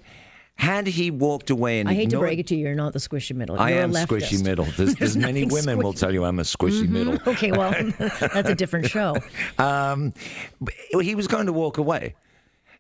had 0.57 0.87
he 0.87 1.11
walked 1.11 1.51
away 1.51 1.81
and 1.81 1.89
I 1.89 1.95
hate 1.95 2.11
to 2.11 2.19
break 2.19 2.39
it 2.39 2.47
to 2.49 2.57
you, 2.57 2.67
you're 2.67 2.75
not 2.75 2.95
the 2.95 2.99
squishy 2.99 3.37
middle. 3.37 3.59
I 3.59 3.71
You're 3.71 3.83
am 3.83 3.91
a 3.91 3.95
squishy 3.95 4.43
middle. 4.43 4.65
There's, 4.65 4.95
there's 4.99 5.17
many 5.17 5.43
nothing 5.45 5.55
women 5.55 5.79
will 5.85 5.93
tell 5.93 6.13
you 6.13 6.25
I'm 6.25 6.39
a 6.39 6.43
squishy 6.43 6.89
middle. 6.89 7.19
Okay, 7.27 7.53
well, 7.53 7.71
that's 7.99 8.49
a 8.49 8.55
different 8.55 8.87
show. 8.87 9.17
Um, 9.59 10.15
he 11.01 11.15
was 11.15 11.27
going 11.27 11.47
to 11.47 11.53
walk 11.53 11.77
away. 11.79 12.15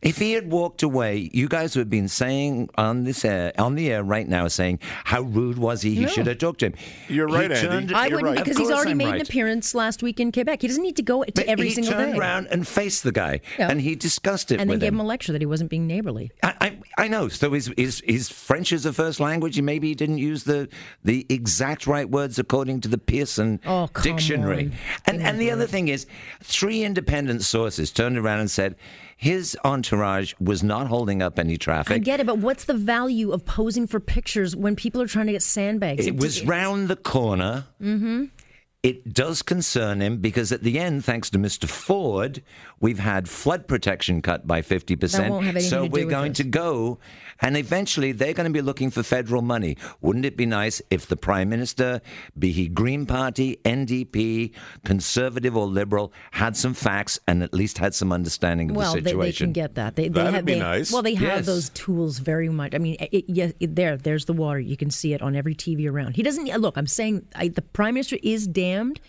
If 0.07 0.19
he 0.19 0.33
had 0.33 0.51
walked 0.51 0.83
away, 0.83 1.31
you 1.33 1.49
guys 1.49 1.75
would 1.77 1.83
have 1.83 1.91
been 1.91 2.09
saying 2.09 2.71
on 2.77 3.05
this 3.05 3.25
air, 3.25 3.53
on 3.59 3.75
the 3.75 3.91
air 3.93 4.03
right 4.05 4.29
now, 4.29 4.47
saying 4.49 4.79
how 5.05 5.23
rude 5.23 5.59
was 5.59 5.83
he? 5.83 5.95
He 5.95 6.03
No. 6.03 6.09
should 6.09 6.27
have 6.29 6.39
talked 6.39 6.61
to 6.61 6.67
him. 6.67 6.75
You're 7.09 7.29
He 7.29 7.35
right, 7.35 7.53
Andy. 7.53 7.67
turned- 7.67 7.93
I 7.93 8.05
wouldn't 8.09 8.23
right. 8.25 8.39
because 8.45 8.57
he's 8.57 8.71
already 8.71 8.93
I'm 8.93 8.99
made 8.99 9.15
an 9.17 9.21
appearance 9.21 9.75
last 9.75 10.03
week 10.03 10.21
in 10.21 10.31
Quebec. 10.33 10.63
He 10.63 10.69
doesn't 10.69 10.83
need 10.83 10.97
to 10.97 11.03
go 11.03 11.25
to 11.25 11.33
But 11.33 11.47
every 11.47 11.69
he 11.69 11.75
single 11.75 11.93
turned 11.95 12.17
around 12.19 12.47
and 12.51 12.67
faced 12.67 13.03
the 13.03 13.13
guy, 13.13 13.41
Yeah. 13.59 13.69
and 13.71 13.81
he 13.81 13.95
discussed 13.97 14.53
it 14.53 14.61
and 14.61 14.71
then 14.71 14.77
with 14.77 14.81
gave 14.81 14.89
him. 14.89 14.95
him 14.95 15.01
a 15.01 15.05
lecture 15.05 15.33
that 15.33 15.43
he 15.43 15.47
wasn't 15.47 15.71
being 15.71 15.87
neighborly. 15.87 16.31
I, 16.43 16.55
I, 16.61 16.79
I 17.05 17.09
know. 17.09 17.29
So 17.29 17.53
his, 17.53 17.73
his 17.77 18.03
his 18.07 18.29
French 18.29 18.73
is 18.73 18.87
a 18.87 18.93
first 18.93 19.19
language, 19.21 19.59
and 19.59 19.67
maybe 19.67 19.89
he 19.89 19.95
didn't 19.95 20.19
use 20.19 20.45
the 20.45 20.69
the 21.05 21.27
exact 21.29 21.87
right 21.87 22.09
words 22.09 22.39
according 22.39 22.81
to 22.83 22.89
the 22.89 22.99
Pierson 22.99 23.61
Oh, 23.67 23.89
dictionary. 24.03 24.65
on. 24.67 24.73
And 25.07 25.23
and 25.23 25.41
the 25.41 25.51
other 25.51 25.67
thing 25.67 25.89
is, 25.89 26.07
three 26.43 26.85
independent 26.85 27.43
sources 27.43 27.91
turned 27.91 28.17
around 28.19 28.39
and 28.41 28.51
said 28.51 28.77
his 29.17 29.57
entourage 29.65 30.35
was 30.39 30.63
not 30.63 30.87
holding 30.89 31.23
up 31.23 31.39
any 31.39 31.57
traffic. 31.57 31.95
I 31.95 31.99
get 31.99 32.21
it, 32.21 32.27
but 32.27 32.39
what's 32.39 32.67
the 32.67 32.75
value 32.75 33.33
of 33.33 33.45
posing 33.47 33.87
for 33.87 33.99
pictures 33.99 34.55
when 34.55 34.77
people 34.77 35.01
are 35.01 35.07
trying 35.07 35.27
to 35.27 35.33
get 35.33 35.43
sandbags? 35.43 36.07
It 36.07 36.17
was 36.17 36.45
round 36.45 36.89
the 36.89 36.97
corner. 36.97 37.65
Mm-hmm. 37.81 38.27
It 38.83 39.13
does 39.13 39.43
concern 39.43 40.01
him 40.01 40.19
because 40.19 40.53
at 40.53 40.63
the 40.63 40.79
end, 40.79 41.05
thanks 41.05 41.31
to 41.31 41.39
Mr. 41.39 41.69
Ford, 41.69 42.43
we've 42.81 42.99
had 42.99 43.29
flood 43.29 43.67
protection 43.67 44.21
cut 44.23 44.47
by 44.47 44.61
50%. 44.63 45.11
That 45.13 45.31
won't 45.31 45.45
have 45.47 45.57
anything 45.57 45.71
so 45.71 45.85
to 45.85 45.91
we're 45.91 46.05
with 46.05 46.11
going 46.11 46.33
this. 46.33 46.39
to 46.39 46.45
go, 46.45 46.99
and 47.41 47.57
eventually 47.57 48.13
they're 48.13 48.35
going 48.35 48.47
to 48.47 48.53
be 48.53 48.63
looking 48.63 48.91
for 48.91 49.03
federal 49.03 49.43
money. 49.43 49.77
Wouldn't 50.01 50.25
it 50.25 50.37
be 50.37 50.47
nice 50.47 50.83
if 50.91 51.07
the 51.07 51.17
Prime 51.17 51.49
Minister, 51.49 52.01
be 52.39 52.53
he 52.53 52.69
Green 52.69 53.07
Party, 53.07 53.59
NDP, 53.65 54.53
Conservative 54.85 55.57
or 55.57 55.67
Liberal, 55.67 56.13
had 56.33 56.57
some 56.57 56.75
facts 56.75 57.19
and 57.27 57.43
at 57.43 57.53
least 57.55 57.79
had 57.79 57.95
some 57.95 58.13
understanding 58.13 58.71
of 58.71 58.77
well, 58.77 58.93
the 58.95 59.01
situation? 59.01 59.19
Well, 59.19 59.25
they, 59.27 59.31
they 59.33 59.37
can 59.37 59.53
get 59.53 59.75
that. 59.77 59.97
They, 59.97 60.05
they 60.09 60.21
That'd 60.21 60.35
have, 60.35 60.45
be 60.45 60.55
they- 60.55 60.59
nice. 60.61 60.93
Well, 60.93 61.03
they 61.03 61.15
have 61.15 61.27
Yes. 61.39 61.47
those 61.47 61.69
tools 61.71 62.19
very 62.19 62.49
much. 62.49 62.75
I 62.75 62.79
mean, 62.79 62.97
it, 63.01 63.25
yes, 63.29 63.53
it, 63.61 63.75
there, 63.75 63.97
there's 63.97 64.27
the 64.27 64.33
water. 64.33 64.61
You 64.61 64.77
can 64.77 64.91
see 64.91 65.13
it 65.13 65.23
on 65.23 65.35
every 65.35 65.55
TV 65.55 65.91
around. 65.91 66.17
He 66.17 66.23
doesn't 66.23 66.47
look. 66.61 66.77
I'm 66.79 66.87
saying 66.87 67.27
I, 67.35 67.49
the 67.49 67.63
prime 67.63 67.95
minister 67.95 68.17
is 68.23 68.47
damned 68.47 69.01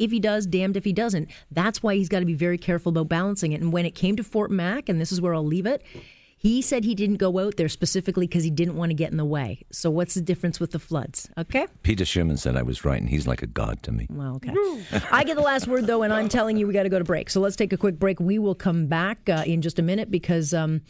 if 0.00 0.10
he 0.10 0.18
does, 0.18 0.46
damned 0.46 0.76
if 0.76 0.84
he 0.84 0.92
doesn't. 0.92 1.30
That's 1.50 1.82
why 1.82 1.94
he's 1.94 2.08
got 2.08 2.20
to 2.20 2.26
be 2.26 2.34
very 2.34 2.58
careful 2.58 2.90
about 2.90 3.08
balancing 3.08 3.52
it. 3.52 3.60
And 3.60 3.72
when 3.72 3.86
it 3.86 3.94
came 3.94 4.16
to 4.16 4.24
Fort 4.24 4.50
Mac, 4.50 4.88
and 4.88 5.00
this 5.00 5.12
is 5.12 5.20
where 5.20 5.34
I'll 5.34 5.44
leave 5.44 5.66
it. 5.66 5.82
He 6.36 6.62
said 6.62 6.84
he 6.84 6.94
didn't 6.94 7.16
go 7.16 7.38
out 7.38 7.58
there 7.58 7.68
specifically 7.68 8.26
because 8.26 8.42
he 8.42 8.50
didn't 8.50 8.74
want 8.74 8.88
to 8.88 8.94
get 8.94 9.10
in 9.10 9.18
the 9.18 9.26
way. 9.26 9.66
So 9.70 9.90
what's 9.90 10.14
the 10.14 10.22
difference 10.22 10.58
with 10.58 10.70
the 10.70 10.78
floods? 10.78 11.28
Okay. 11.36 11.66
Peter 11.82 12.04
Shurman 12.04 12.38
said 12.38 12.56
I 12.56 12.62
was 12.62 12.82
right, 12.82 12.98
and 12.98 13.10
he's 13.10 13.26
like 13.26 13.42
a 13.42 13.46
god 13.46 13.82
to 13.82 13.92
me. 13.92 14.06
Well, 14.08 14.36
okay. 14.36 14.54
I 15.12 15.22
get 15.22 15.36
the 15.36 15.42
last 15.42 15.68
word 15.68 15.86
though, 15.86 16.02
and 16.02 16.14
I'm 16.14 16.30
telling 16.30 16.56
you 16.56 16.66
we 16.66 16.72
got 16.72 16.84
to 16.84 16.88
go 16.88 16.98
to 16.98 17.04
break. 17.04 17.28
So 17.28 17.42
let's 17.42 17.56
take 17.56 17.74
a 17.74 17.76
quick 17.76 17.98
break. 17.98 18.20
We 18.20 18.38
will 18.38 18.54
come 18.54 18.86
back 18.86 19.28
uh, 19.28 19.44
in 19.46 19.60
just 19.60 19.78
a 19.78 19.82
minute 19.82 20.10
because, 20.10 20.54
um, 20.54 20.80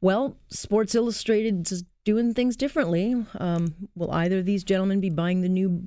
well, 0.00 0.36
Sports 0.48 0.96
Illustrated 0.96 1.70
is 1.70 1.84
doing 2.04 2.34
things 2.34 2.56
differently. 2.56 3.14
Um, 3.38 3.76
will 3.94 4.10
either 4.10 4.40
of 4.40 4.44
these 4.44 4.64
gentlemen 4.64 5.00
be 5.00 5.10
buying 5.10 5.42
the 5.42 5.48
new? 5.48 5.86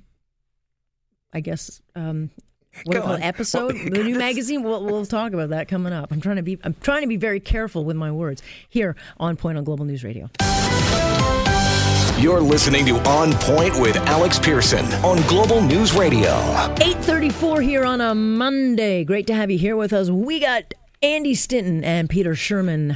I 1.33 1.41
guess. 1.41 1.81
Um, 1.93 2.29
what 2.85 2.85
do 2.85 2.91
Go 2.93 2.97
you 2.97 3.01
call 3.03 3.15
it, 3.15 3.21
episode 3.21 3.73
Well, 3.73 3.89
the 3.89 4.03
new 4.03 4.17
magazine 4.17 4.63
we'll, 4.63 4.83
we'll 4.83 5.05
talk 5.05 5.33
about 5.33 5.49
that 5.49 5.67
coming 5.67 5.93
up 5.93 6.11
i'm 6.11 6.21
trying 6.21 6.37
to 6.37 6.41
be 6.43 6.57
i'm 6.63 6.75
trying 6.81 7.01
to 7.01 7.07
be 7.07 7.17
very 7.17 7.39
careful 7.39 7.85
with 7.85 7.95
my 7.95 8.11
words 8.11 8.41
here 8.69 8.95
on 9.17 9.35
point 9.35 9.57
on 9.57 9.63
global 9.63 9.85
news 9.85 10.03
radio 10.03 10.29
You're 12.19 12.41
listening 12.41 12.85
to 12.85 12.95
On 13.09 13.33
Point 13.33 13.79
with 13.81 13.97
Alex 13.97 14.39
Pierson 14.39 14.85
on 15.03 15.21
Global 15.27 15.61
News 15.61 15.93
Radio. 15.93 16.29
834 16.79 17.61
here 17.61 17.83
on 17.83 17.99
a 17.99 18.15
Monday. 18.15 19.03
Great 19.03 19.27
to 19.27 19.33
have 19.33 19.51
you 19.51 19.57
here 19.57 19.75
with 19.75 19.91
us. 19.91 20.09
We 20.09 20.39
got 20.39 20.73
Andy 21.01 21.33
Stinton 21.35 21.83
and 21.83 22.09
Peter 22.09 22.31
Shurman. 22.33 22.95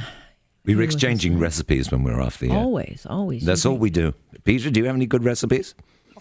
We 0.64 0.76
were 0.76 0.82
exchanging 0.82 1.38
recipes 1.38 1.90
when 1.90 2.04
we 2.04 2.12
were 2.12 2.22
off 2.22 2.38
the 2.38 2.50
air. 2.50 2.56
Always, 2.56 3.06
always. 3.10 3.44
That's 3.44 3.66
all 3.66 3.76
we 3.76 3.90
do. 3.90 4.14
Peter, 4.44 4.70
do 4.70 4.80
you 4.80 4.86
have 4.86 4.96
any 4.96 5.06
good 5.06 5.24
recipes? 5.24 5.74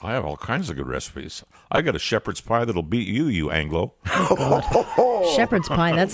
I 0.04 0.12
have 0.14 0.26
all 0.26 0.38
kinds 0.38 0.70
of 0.70 0.76
good 0.76 0.88
recipes. 0.88 1.44
I 1.72 1.82
got 1.82 1.96
a 1.96 2.00
shepherd's 2.00 2.42
pie 2.42 2.66
that'll 2.66 2.84
beat 2.84 3.08
you, 3.08 3.28
you 3.28 3.52
Anglo. 3.52 3.94
Shepherd's 5.36 5.68
pie. 5.68 5.96
That's 5.96 6.14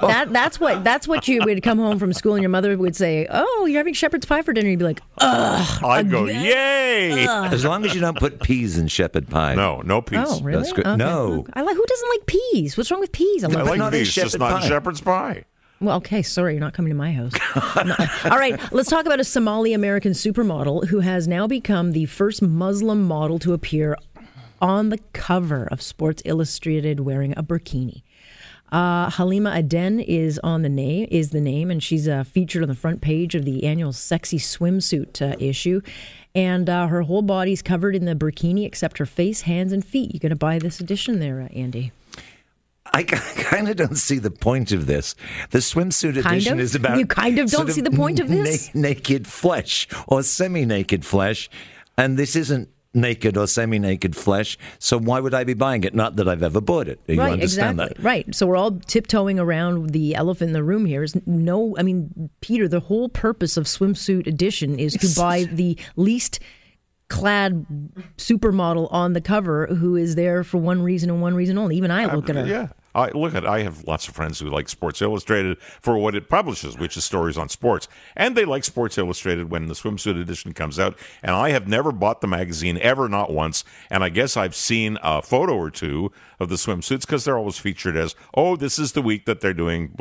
that. 0.00 0.32
That's 0.32 0.58
what. 0.60 0.84
That's 0.84 1.06
what 1.06 1.28
you 1.28 1.40
would 1.44 1.62
come 1.62 1.78
home 1.78 1.98
from 1.98 2.12
school 2.12 2.34
and 2.34 2.42
your 2.42 2.50
mother 2.50 2.76
would 2.76 2.96
say, 2.96 3.26
"Oh, 3.30 3.66
you're 3.66 3.78
having 3.78 3.94
shepherd's 3.94 4.26
pie 4.26 4.42
for 4.42 4.52
dinner." 4.52 4.68
You'd 4.68 4.78
be 4.78 4.84
like, 4.84 5.02
"Ugh." 5.18 5.84
I'd 5.84 6.10
go, 6.10 6.26
yay! 6.26 7.26
As 7.26 7.64
long 7.64 7.84
as 7.84 7.94
you 7.94 8.00
don't 8.00 8.18
put 8.18 8.42
peas 8.42 8.78
in 8.78 8.88
shepherd 8.88 9.28
pie. 9.28 9.54
No, 9.54 9.80
no 9.82 10.00
peas. 10.00 10.24
Oh, 10.26 10.40
really? 10.40 10.62
That's 10.62 10.72
good. 10.72 10.86
Okay. 10.86 10.96
No. 10.96 11.46
I 11.52 11.62
like. 11.62 11.76
Who 11.76 11.84
doesn't 11.84 12.08
like 12.08 12.26
peas? 12.26 12.76
What's 12.76 12.90
wrong 12.90 13.00
with 13.00 13.12
peas? 13.12 13.44
I'm 13.44 13.52
I 13.52 13.62
like, 13.62 13.64
but 13.64 13.78
like 13.78 13.92
peas, 13.92 14.12
just 14.12 14.32
shepherd 14.32 14.40
not 14.40 14.62
in 14.62 14.68
shepherd's 14.68 15.00
pie. 15.00 15.44
Well, 15.80 15.96
okay, 15.98 16.22
sorry, 16.22 16.54
you're 16.54 16.60
not 16.60 16.72
coming 16.74 16.90
to 16.90 16.96
my 16.96 17.12
house. 17.12 17.32
All 18.24 18.38
right, 18.38 18.60
let's 18.72 18.90
talk 18.90 19.06
about 19.06 19.20
a 19.20 19.24
Somali 19.24 19.72
American 19.72 20.10
supermodel 20.12 20.88
who 20.88 21.00
has 21.00 21.28
now 21.28 21.46
become 21.46 21.92
the 21.92 22.06
first 22.06 22.42
Muslim 22.42 23.04
model 23.04 23.38
to 23.38 23.52
appear 23.52 23.96
on 24.60 24.88
the 24.88 24.98
cover 25.12 25.68
of 25.70 25.80
Sports 25.80 26.20
Illustrated 26.24 27.00
wearing 27.00 27.32
a 27.36 27.44
burkini. 27.44 28.02
Uh, 28.72 29.08
Halima 29.10 29.54
Aden 29.54 30.00
is 30.00 30.38
on 30.40 30.62
the 30.62 30.68
name 30.68 31.06
is 31.10 31.30
the 31.30 31.40
name, 31.40 31.70
and 31.70 31.82
she's 31.82 32.08
uh, 32.08 32.24
featured 32.24 32.62
on 32.62 32.68
the 32.68 32.74
front 32.74 33.00
page 33.00 33.34
of 33.34 33.44
the 33.44 33.64
annual 33.64 33.92
Sexy 33.92 34.38
Swimsuit 34.38 35.22
uh, 35.22 35.36
issue. 35.38 35.80
And 36.34 36.68
uh, 36.68 36.88
her 36.88 37.02
whole 37.02 37.22
body's 37.22 37.62
covered 37.62 37.96
in 37.96 38.04
the 38.04 38.14
burkini 38.14 38.66
except 38.66 38.98
her 38.98 39.06
face, 39.06 39.42
hands, 39.42 39.72
and 39.72 39.84
feet. 39.84 40.12
You 40.12 40.20
going 40.20 40.30
to 40.30 40.36
buy 40.36 40.58
this 40.58 40.80
edition 40.80 41.20
there, 41.20 41.40
uh, 41.40 41.54
Andy? 41.54 41.92
I 42.92 43.02
kind 43.04 43.68
of 43.68 43.76
don't 43.76 43.96
see 43.96 44.18
the 44.18 44.30
point 44.30 44.72
of 44.72 44.86
this. 44.86 45.14
The 45.50 45.58
swimsuit 45.58 46.14
Kind 46.22 46.26
edition 46.26 46.54
of? 46.54 46.60
is 46.60 46.74
about 46.74 46.98
You 46.98 47.06
kind 47.06 47.38
of 47.38 47.50
don't 47.50 47.70
see 47.70 47.80
the 47.80 47.90
point 47.90 48.20
of 48.20 48.28
this? 48.28 48.74
na- 48.74 48.80
naked 48.82 49.26
flesh 49.26 49.88
or 50.06 50.22
semi-naked 50.22 51.04
flesh, 51.04 51.48
and 51.96 52.18
this 52.18 52.34
isn't 52.36 52.68
naked 52.94 53.36
or 53.36 53.46
semi-naked 53.46 54.16
flesh. 54.16 54.58
So 54.78 54.98
why 54.98 55.20
would 55.20 55.34
I 55.34 55.44
be 55.44 55.54
buying 55.54 55.84
it? 55.84 55.94
Not 55.94 56.16
that 56.16 56.28
I've 56.28 56.42
ever 56.42 56.60
bought 56.60 56.88
it. 56.88 56.98
You 57.06 57.18
right, 57.20 57.32
understand 57.32 57.78
exactly. 57.78 58.02
that? 58.02 58.04
Right. 58.04 58.34
So 58.34 58.46
we're 58.46 58.56
all 58.56 58.72
tiptoeing 58.72 59.38
around 59.38 59.90
the 59.90 60.14
elephant 60.14 60.48
in 60.48 60.52
the 60.54 60.64
room 60.64 60.86
here. 60.86 61.02
Is 61.02 61.14
no, 61.26 61.76
I 61.78 61.82
mean, 61.82 62.30
Peter, 62.40 62.66
the 62.66 62.80
whole 62.80 63.08
purpose 63.08 63.56
of 63.56 63.64
swimsuit 63.66 64.26
edition 64.26 64.78
is 64.78 64.94
to 64.94 65.20
buy 65.20 65.44
the 65.44 65.76
least 65.96 66.40
clad 67.08 67.66
supermodel 68.16 68.92
on 68.92 69.12
the 69.14 69.20
cover 69.20 69.66
who 69.66 69.96
is 69.96 70.14
there 70.14 70.44
for 70.44 70.58
one 70.58 70.82
reason 70.82 71.08
and 71.10 71.22
one 71.22 71.34
reason 71.34 71.56
only. 71.58 71.76
Even 71.76 71.90
I 71.90 72.12
look 72.12 72.28
at 72.28 72.36
her. 72.36 72.46
Yeah. 72.46 72.68
I 72.94 73.10
look 73.10 73.34
at. 73.34 73.46
I 73.46 73.62
have 73.62 73.84
lots 73.84 74.08
of 74.08 74.14
friends 74.14 74.40
who 74.40 74.48
like 74.48 74.68
Sports 74.68 75.02
Illustrated 75.02 75.60
for 75.60 75.98
what 75.98 76.14
it 76.14 76.28
publishes, 76.28 76.78
which 76.78 76.96
is 76.96 77.04
stories 77.04 77.36
on 77.38 77.48
sports, 77.48 77.88
and 78.16 78.36
they 78.36 78.44
like 78.44 78.64
Sports 78.64 78.98
Illustrated 78.98 79.50
when 79.50 79.66
the 79.66 79.74
swimsuit 79.74 80.20
edition 80.20 80.52
comes 80.52 80.78
out. 80.78 80.96
And 81.22 81.32
I 81.32 81.50
have 81.50 81.68
never 81.68 81.92
bought 81.92 82.20
the 82.20 82.26
magazine 82.26 82.78
ever, 82.78 83.08
not 83.08 83.30
once. 83.30 83.64
And 83.90 84.02
I 84.02 84.08
guess 84.08 84.36
I've 84.36 84.54
seen 84.54 84.98
a 85.02 85.22
photo 85.22 85.54
or 85.54 85.70
two 85.70 86.12
of 86.40 86.48
the 86.48 86.56
swimsuits 86.56 87.02
because 87.02 87.24
they're 87.24 87.38
always 87.38 87.58
featured 87.58 87.96
as, 87.96 88.14
"Oh, 88.34 88.56
this 88.56 88.78
is 88.78 88.92
the 88.92 89.02
week 89.02 89.26
that 89.26 89.40
they're 89.40 89.54
doing," 89.54 89.94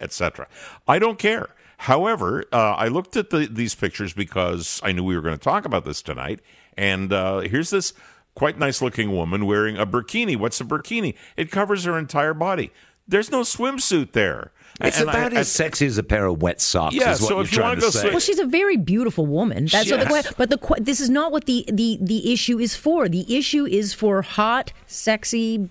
etc. 0.00 0.46
I 0.86 0.98
don't 0.98 1.18
care. 1.18 1.48
However, 1.78 2.44
uh, 2.52 2.74
I 2.74 2.88
looked 2.88 3.16
at 3.16 3.30
the, 3.30 3.46
these 3.50 3.74
pictures 3.74 4.12
because 4.12 4.80
I 4.82 4.92
knew 4.92 5.02
we 5.02 5.16
were 5.16 5.22
going 5.22 5.36
to 5.36 5.42
talk 5.42 5.64
about 5.64 5.84
this 5.84 6.02
tonight, 6.02 6.40
and 6.76 7.12
uh, 7.12 7.40
here's 7.40 7.70
this 7.70 7.92
quite 8.34 8.58
nice 8.58 8.82
looking 8.82 9.12
woman 9.12 9.46
wearing 9.46 9.76
a 9.76 9.86
burkini. 9.86 10.36
What's 10.36 10.60
a 10.60 10.64
burkini? 10.64 11.14
It 11.36 11.50
covers 11.50 11.84
her 11.84 11.98
entire 11.98 12.34
body. 12.34 12.70
There's 13.06 13.30
no 13.30 13.42
swimsuit 13.42 14.12
there. 14.12 14.52
It's 14.80 14.98
And 14.98 15.08
about 15.08 15.34
I- 15.34 15.40
as 15.40 15.52
sexy 15.52 15.86
as 15.86 15.98
a 15.98 16.02
pair 16.02 16.26
of 16.26 16.42
wet 16.42 16.60
socks. 16.60 16.94
Yeah, 16.96 17.12
is 17.12 17.20
what 17.20 17.28
so 17.28 17.34
you're 17.34 17.44
if 17.44 17.52
you 17.52 17.58
trying 17.58 17.68
wanna 17.68 17.80
to 17.82 17.86
go 17.86 17.90
say. 17.90 18.00
swim- 18.00 18.12
Well, 18.14 18.20
she's 18.20 18.38
a 18.40 18.46
very 18.46 18.76
beautiful 18.76 19.26
woman. 19.26 19.66
That's 19.70 19.90
what 19.90 20.00
the 20.00 20.34
but 20.36 20.50
the 20.50 20.76
this 20.80 21.00
is 21.00 21.10
not 21.10 21.30
what 21.30 21.44
the, 21.44 21.64
the 21.72 21.98
the 22.00 22.32
issue 22.32 22.58
is 22.58 22.74
for. 22.74 23.08
The 23.08 23.36
issue 23.36 23.66
is 23.66 23.92
for 23.94 24.22
hot, 24.22 24.72
sexy, 24.86 25.68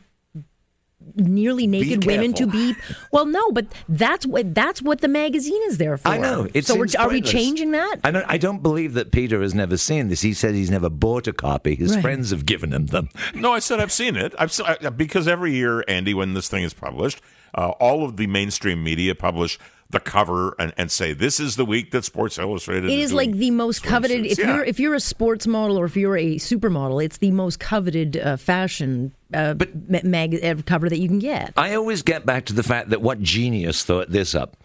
nearly 1.16 1.68
naked 1.68 2.06
women 2.06 2.34
to 2.34 2.48
be. 2.48 2.76
Well, 3.12 3.26
no, 3.26 3.52
but 3.52 3.68
that's 3.88 4.26
what 4.26 4.54
that's 4.56 4.82
what 4.82 5.02
the 5.02 5.08
magazine 5.08 5.62
is 5.68 5.78
there 5.78 5.98
for. 5.98 6.08
I 6.08 6.18
know. 6.18 6.48
It 6.54 6.66
so 6.66 6.76
we're, 6.76 6.88
seems 6.88 6.96
are 6.96 7.10
we 7.10 7.22
changing 7.22 7.72
that? 7.72 7.98
I 8.04 8.12
don't, 8.12 8.26
I 8.28 8.38
don't 8.38 8.62
believe 8.64 8.94
that 8.94 9.12
Peter 9.12 9.42
has 9.42 9.54
never 9.54 9.78
seen 9.78 10.08
this. 10.10 10.22
He 10.22 10.34
said 10.34 10.56
he's 10.56 10.72
never 10.72 10.90
bought 10.90 11.28
a 11.28 11.34
copy. 11.34 11.76
His 11.76 11.94
Right. 11.94 12.02
friends 12.02 12.32
have 12.32 12.46
given 12.46 12.74
him 12.74 12.88
them. 12.88 13.10
No, 13.36 13.52
I 13.54 13.60
said 13.60 13.80
I've 13.80 13.92
seen 13.92 14.16
it. 14.16 14.34
I've 14.40 14.52
se- 14.52 14.64
I, 14.82 14.90
because 14.90 15.28
every 15.28 15.54
year, 15.54 15.84
Andy, 15.88 16.14
when 16.14 16.34
this 16.34 16.48
thing 16.50 16.64
is 16.64 16.74
published, 16.74 17.22
uh, 17.56 17.70
all 17.80 18.04
of 18.06 18.18
the 18.18 18.28
mainstream 18.28 18.84
media 18.84 19.16
publish 19.16 19.60
the 19.90 20.00
cover 20.00 20.56
and, 20.58 20.74
and 20.76 20.92
say 20.92 21.14
this 21.14 21.40
is 21.40 21.56
the 21.56 21.66
week 21.66 21.92
that 21.92 22.04
Sports 22.04 22.40
Illustrated. 22.40 22.90
It 22.90 22.98
is 22.98 23.12
doing 23.12 23.30
like 23.32 23.38
the 23.38 23.52
most 23.52 23.84
coveted. 23.84 24.24
swimsuits." 24.24 24.32
If 24.32 24.40
Yeah. 24.40 24.56
you're 24.56 24.64
if 24.64 24.80
you're 24.80 24.96
a 24.96 25.00
sports 25.00 25.46
model 25.46 25.78
or 25.80 25.86
if 25.86 25.96
you're 25.96 26.18
a 26.18 26.36
supermodel, 26.38 27.04
it's 27.06 27.18
the 27.18 27.30
most 27.32 27.60
coveted 27.60 28.18
uh, 28.18 28.38
fashion 28.38 29.14
uh, 29.34 29.54
ma- 29.88 30.00
mag- 30.04 30.44
uh, 30.44 30.56
cover 30.66 30.90
that 30.90 30.98
you 31.00 31.08
can 31.08 31.20
get. 31.20 31.54
I 31.58 31.76
always 31.76 32.02
get 32.02 32.26
back 32.26 32.46
to 32.46 32.54
the 32.54 32.64
fact 32.64 32.90
that 32.90 33.02
what 33.02 33.22
genius 33.22 33.84
thought 33.84 34.10
this 34.10 34.34
up. 34.34 34.58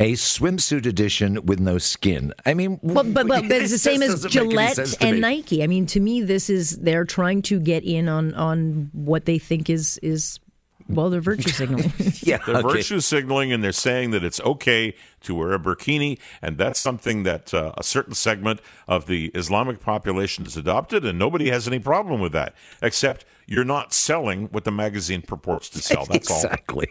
A 0.00 0.14
swimsuit 0.14 0.86
edition 0.86 1.46
with 1.46 1.60
no 1.60 1.78
skin. 1.78 2.34
I 2.44 2.54
mean, 2.54 2.80
Well, 2.82 3.04
but, 3.04 3.28
but, 3.28 3.42
but 3.48 3.52
it's 3.52 3.70
the 3.70 3.78
same 3.78 4.02
as 4.02 4.22
doesn't 4.24 4.34
make 4.34 4.42
any 4.42 4.74
Gillette 4.74 5.02
and 5.02 5.14
me. 5.14 5.20
Nike. 5.20 5.62
I 5.62 5.68
mean, 5.68 5.86
to 5.86 6.00
me, 6.00 6.20
this 6.20 6.50
is 6.50 6.78
they're 6.78 7.04
trying 7.04 7.42
to 7.42 7.60
get 7.60 7.84
in 7.84 8.08
on 8.08 8.34
on 8.34 8.90
what 8.92 9.24
they 9.26 9.38
think 9.38 9.70
is 9.70 9.98
is 10.02 10.40
well, 10.88 11.10
they're 11.10 11.20
virtue 11.20 11.48
signaling. 11.50 11.92
Yeah, 12.22 12.38
They're 12.46 12.56
okay. 12.56 12.76
virtue 12.78 13.00
signaling 13.00 13.52
and 13.52 13.62
they're 13.64 13.72
saying 13.72 14.10
that 14.12 14.24
it's 14.24 14.40
okay 14.40 14.94
to 15.24 15.34
wear 15.34 15.52
a 15.52 15.58
burkini, 15.58 16.18
and 16.40 16.58
that's 16.58 16.80
something 16.80 17.22
that 17.24 17.52
uh, 17.52 17.72
a 17.76 17.82
certain 17.82 18.14
segment 18.14 18.60
of 18.86 19.06
the 19.06 19.26
Islamic 19.34 19.80
population 19.80 20.44
has 20.44 20.56
adopted, 20.56 21.04
and 21.04 21.18
nobody 21.18 21.50
has 21.50 21.66
any 21.66 21.78
problem 21.78 22.20
with 22.20 22.32
that, 22.32 22.54
except 22.82 23.24
you're 23.46 23.64
not 23.64 23.92
selling 23.92 24.46
what 24.46 24.64
the 24.64 24.70
magazine 24.70 25.22
purports 25.22 25.68
to 25.70 25.78
sell. 25.80 26.06
That's 26.06 26.30
all. 26.30 26.36
exactly. 26.38 26.88